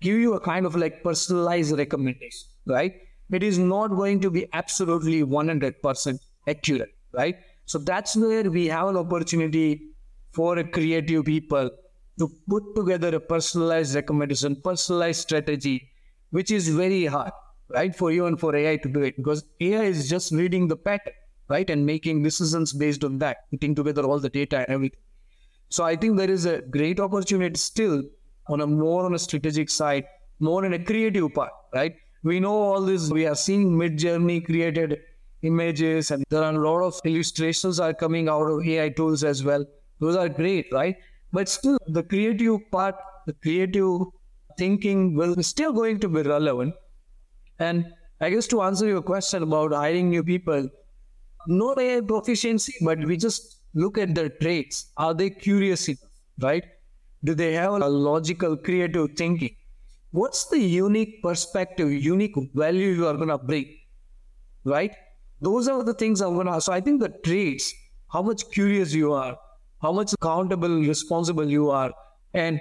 give 0.00 0.18
you 0.18 0.34
a 0.34 0.40
kind 0.40 0.66
of 0.66 0.76
like 0.76 1.02
personalized 1.02 1.78
recommendation, 1.78 2.48
right? 2.66 2.94
it 3.32 3.42
is 3.42 3.58
not 3.58 3.88
going 3.88 4.20
to 4.20 4.30
be 4.30 4.46
absolutely 4.52 5.22
100% 5.22 6.18
accurate, 6.46 6.94
right? 7.12 7.36
So 7.64 7.78
that's 7.78 8.14
where 8.16 8.50
we 8.50 8.66
have 8.66 8.88
an 8.88 8.96
opportunity 8.96 9.92
for 10.32 10.62
creative 10.64 11.24
people 11.24 11.70
to 12.18 12.28
put 12.48 12.74
together 12.74 13.14
a 13.16 13.20
personalized 13.20 13.94
recommendation, 13.94 14.56
personalized 14.56 15.20
strategy, 15.22 15.90
which 16.30 16.50
is 16.50 16.68
very 16.68 17.06
hard, 17.06 17.32
right? 17.68 17.94
For 17.94 18.10
you 18.12 18.26
and 18.26 18.38
for 18.38 18.54
AI 18.54 18.76
to 18.76 18.88
do 18.88 19.02
it 19.02 19.16
because 19.16 19.44
AI 19.60 19.84
is 19.84 20.08
just 20.08 20.32
reading 20.32 20.68
the 20.68 20.76
pattern, 20.76 21.14
right? 21.48 21.68
And 21.68 21.84
making 21.86 22.22
decisions 22.22 22.72
based 22.72 23.04
on 23.04 23.18
that, 23.18 23.50
putting 23.50 23.74
together 23.74 24.02
all 24.02 24.18
the 24.18 24.30
data 24.30 24.58
and 24.58 24.68
everything. 24.68 25.00
So 25.70 25.84
I 25.84 25.96
think 25.96 26.16
there 26.16 26.30
is 26.30 26.44
a 26.46 26.60
great 26.62 27.00
opportunity 27.00 27.58
still 27.58 28.02
on 28.48 28.60
a 28.60 28.66
more 28.66 29.04
on 29.06 29.14
a 29.14 29.18
strategic 29.18 29.70
side, 29.70 30.04
more 30.40 30.64
in 30.64 30.72
a 30.74 30.84
creative 30.84 31.32
part, 31.34 31.52
right? 31.74 31.94
we 32.24 32.38
know 32.38 32.54
all 32.54 32.80
this. 32.82 33.10
We 33.10 33.26
are 33.26 33.34
seeing 33.34 33.72
Midjourney 33.76 34.44
created 34.44 35.00
images, 35.42 36.10
and 36.12 36.24
there 36.30 36.42
are 36.44 36.54
a 36.54 36.58
lot 36.58 36.82
of 36.82 37.00
illustrations 37.04 37.80
are 37.80 37.92
coming 37.92 38.28
out 38.28 38.46
of 38.46 38.64
AI 38.66 38.90
tools 38.90 39.24
as 39.24 39.42
well. 39.42 39.64
Those 39.98 40.14
are 40.16 40.28
great, 40.28 40.66
right? 40.72 40.96
But 41.32 41.48
still, 41.48 41.78
the 41.86 42.02
creative 42.02 42.70
part, 42.70 42.94
the 43.26 43.32
creative 43.34 44.00
thinking 44.58 45.14
will 45.14 45.42
still 45.42 45.72
going 45.72 46.00
to 46.00 46.08
be 46.08 46.22
relevant. 46.22 46.74
And 47.58 47.86
I 48.20 48.30
guess 48.30 48.46
to 48.48 48.62
answer 48.62 48.86
your 48.86 49.02
question 49.02 49.42
about 49.42 49.72
hiring 49.72 50.10
new 50.10 50.22
people, 50.22 50.68
not 51.46 51.78
AI 51.80 52.00
proficiency, 52.00 52.74
but 52.82 53.04
we 53.04 53.16
just 53.16 53.60
look 53.74 53.98
at 53.98 54.14
their 54.14 54.28
traits. 54.28 54.92
Are 54.96 55.14
they 55.14 55.30
curious 55.30 55.88
enough, 55.88 56.10
right? 56.40 56.64
Do 57.24 57.34
they 57.34 57.54
have 57.54 57.74
a 57.74 57.88
logical, 57.88 58.56
creative 58.56 59.12
thinking? 59.16 59.56
what's 60.12 60.46
the 60.50 60.58
unique 60.58 61.22
perspective, 61.22 61.90
unique 61.90 62.34
value 62.54 62.88
you 62.88 63.06
are 63.06 63.14
going 63.16 63.28
to 63.28 63.38
bring, 63.38 63.78
right? 64.64 64.94
Those 65.40 65.68
are 65.68 65.82
the 65.82 65.94
things 65.94 66.20
I'm 66.20 66.34
going 66.34 66.46
to. 66.46 66.60
So 66.60 66.72
I 66.72 66.80
think 66.80 67.00
the 67.00 67.08
traits, 67.08 67.74
how 68.12 68.22
much 68.22 68.50
curious 68.50 68.94
you 68.94 69.12
are, 69.12 69.38
how 69.82 69.92
much 69.92 70.12
accountable, 70.14 70.80
responsible 70.80 71.48
you 71.50 71.70
are, 71.70 71.92
and 72.34 72.60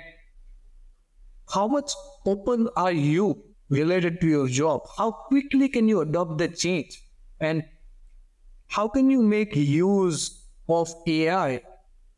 how 1.54 1.68
much 1.68 1.92
open 2.26 2.68
are 2.76 2.92
you 2.92 3.44
related 3.70 4.20
to 4.22 4.28
your 4.28 4.48
job? 4.48 4.82
How 4.98 5.12
quickly 5.12 5.70
can 5.70 5.88
you 5.88 6.02
adopt 6.02 6.38
the 6.38 6.48
change? 6.48 7.02
And 7.40 7.64
how 8.68 8.88
can 8.88 9.10
you 9.10 9.22
make 9.22 9.56
use 9.56 10.46
of 10.70 10.94
AI 11.08 11.62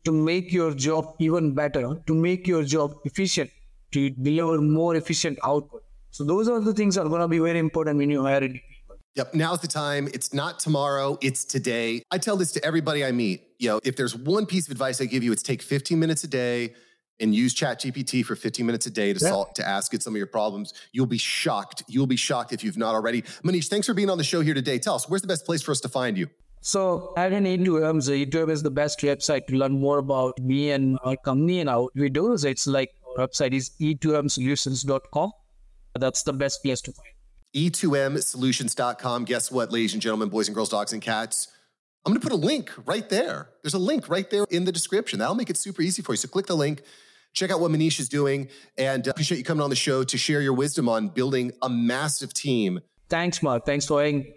to 0.04 0.12
make 0.12 0.52
your 0.52 0.74
job 0.74 1.14
even 1.18 1.54
better, 1.54 2.02
to 2.06 2.14
make 2.14 2.46
your 2.46 2.64
job 2.64 2.94
efficient? 3.04 3.50
to 3.94 4.10
deliver 4.10 4.60
more 4.60 4.96
efficient 4.96 5.38
output. 5.44 5.82
So 6.10 6.24
those 6.24 6.48
are 6.48 6.60
the 6.60 6.74
things 6.74 6.96
that 6.96 7.06
are 7.06 7.08
going 7.08 7.20
to 7.20 7.28
be 7.28 7.38
very 7.38 7.58
important 7.58 7.98
when 7.98 8.10
you 8.10 8.22
hire 8.22 8.40
people. 8.40 8.73
Yep. 9.16 9.34
Now's 9.34 9.60
the 9.60 9.68
time. 9.68 10.08
It's 10.12 10.34
not 10.34 10.58
tomorrow. 10.58 11.18
It's 11.20 11.44
today. 11.44 12.02
I 12.10 12.18
tell 12.18 12.36
this 12.36 12.50
to 12.52 12.64
everybody 12.64 13.04
I 13.04 13.12
meet. 13.12 13.42
You 13.58 13.68
know, 13.68 13.80
if 13.84 13.96
there's 13.96 14.16
one 14.16 14.44
piece 14.44 14.66
of 14.66 14.72
advice 14.72 15.00
I 15.00 15.04
give 15.04 15.22
you, 15.22 15.30
it's 15.30 15.42
take 15.42 15.62
15 15.62 15.98
minutes 15.98 16.24
a 16.24 16.26
day 16.26 16.74
and 17.20 17.32
use 17.32 17.54
ChatGPT 17.54 18.24
for 18.24 18.34
15 18.34 18.66
minutes 18.66 18.86
a 18.86 18.90
day 18.90 19.12
to 19.12 19.20
yeah. 19.20 19.28
solve, 19.28 19.54
to 19.54 19.66
ask 19.66 19.94
it 19.94 20.02
some 20.02 20.14
of 20.14 20.18
your 20.18 20.26
problems. 20.26 20.74
You'll 20.92 21.06
be 21.06 21.18
shocked. 21.18 21.84
You'll 21.86 22.08
be 22.08 22.16
shocked 22.16 22.52
if 22.52 22.64
you've 22.64 22.76
not 22.76 22.94
already. 22.94 23.22
Manish, 23.44 23.68
thanks 23.68 23.86
for 23.86 23.94
being 23.94 24.10
on 24.10 24.18
the 24.18 24.24
show 24.24 24.40
here 24.40 24.54
today. 24.54 24.80
Tell 24.80 24.96
us, 24.96 25.08
where's 25.08 25.22
the 25.22 25.28
best 25.28 25.46
place 25.46 25.62
for 25.62 25.70
us 25.70 25.80
to 25.80 25.88
find 25.88 26.18
you? 26.18 26.28
So 26.60 27.12
at 27.16 27.32
an 27.32 27.44
E2M, 27.44 28.04
the 28.04 28.26
E2M 28.26 28.50
is 28.50 28.62
the 28.62 28.70
best 28.70 28.98
website 29.00 29.46
to 29.46 29.54
learn 29.54 29.78
more 29.78 29.98
about 29.98 30.40
me 30.40 30.72
and 30.72 30.98
our 31.04 31.16
company 31.16 31.60
and 31.60 31.68
how 31.68 31.90
we 31.94 32.08
do. 32.08 32.36
So 32.36 32.48
it's 32.48 32.66
like 32.66 32.90
our 33.16 33.28
website 33.28 33.52
is 33.52 33.70
e2msolutions.com. 33.80 35.30
That's 35.94 36.22
the 36.24 36.32
best 36.32 36.62
place 36.64 36.80
to 36.80 36.92
find. 36.92 37.13
E2msolutions.com. 37.54 39.24
Guess 39.24 39.50
what, 39.50 39.72
ladies 39.72 39.92
and 39.92 40.02
gentlemen, 40.02 40.28
boys 40.28 40.48
and 40.48 40.54
girls, 40.54 40.68
dogs 40.68 40.92
and 40.92 41.00
cats? 41.00 41.48
I'm 42.04 42.12
going 42.12 42.20
to 42.20 42.28
put 42.28 42.34
a 42.34 42.46
link 42.46 42.70
right 42.84 43.08
there. 43.08 43.48
There's 43.62 43.74
a 43.74 43.78
link 43.78 44.08
right 44.08 44.28
there 44.28 44.44
in 44.50 44.64
the 44.64 44.72
description. 44.72 45.18
That'll 45.18 45.34
make 45.34 45.48
it 45.48 45.56
super 45.56 45.80
easy 45.80 46.02
for 46.02 46.12
you. 46.12 46.18
So 46.18 46.28
click 46.28 46.46
the 46.46 46.56
link, 46.56 46.82
check 47.32 47.50
out 47.50 47.60
what 47.60 47.70
Manish 47.70 47.98
is 47.98 48.10
doing, 48.10 48.48
and 48.76 49.06
uh, 49.08 49.12
appreciate 49.12 49.38
you 49.38 49.44
coming 49.44 49.62
on 49.62 49.70
the 49.70 49.76
show 49.76 50.04
to 50.04 50.18
share 50.18 50.42
your 50.42 50.52
wisdom 50.52 50.88
on 50.88 51.08
building 51.08 51.52
a 51.62 51.68
massive 51.70 52.34
team. 52.34 52.80
Thanks, 53.08 53.42
Mark. 53.42 53.64
Thanks 53.64 53.86
for 53.86 54.02
having 54.02 54.34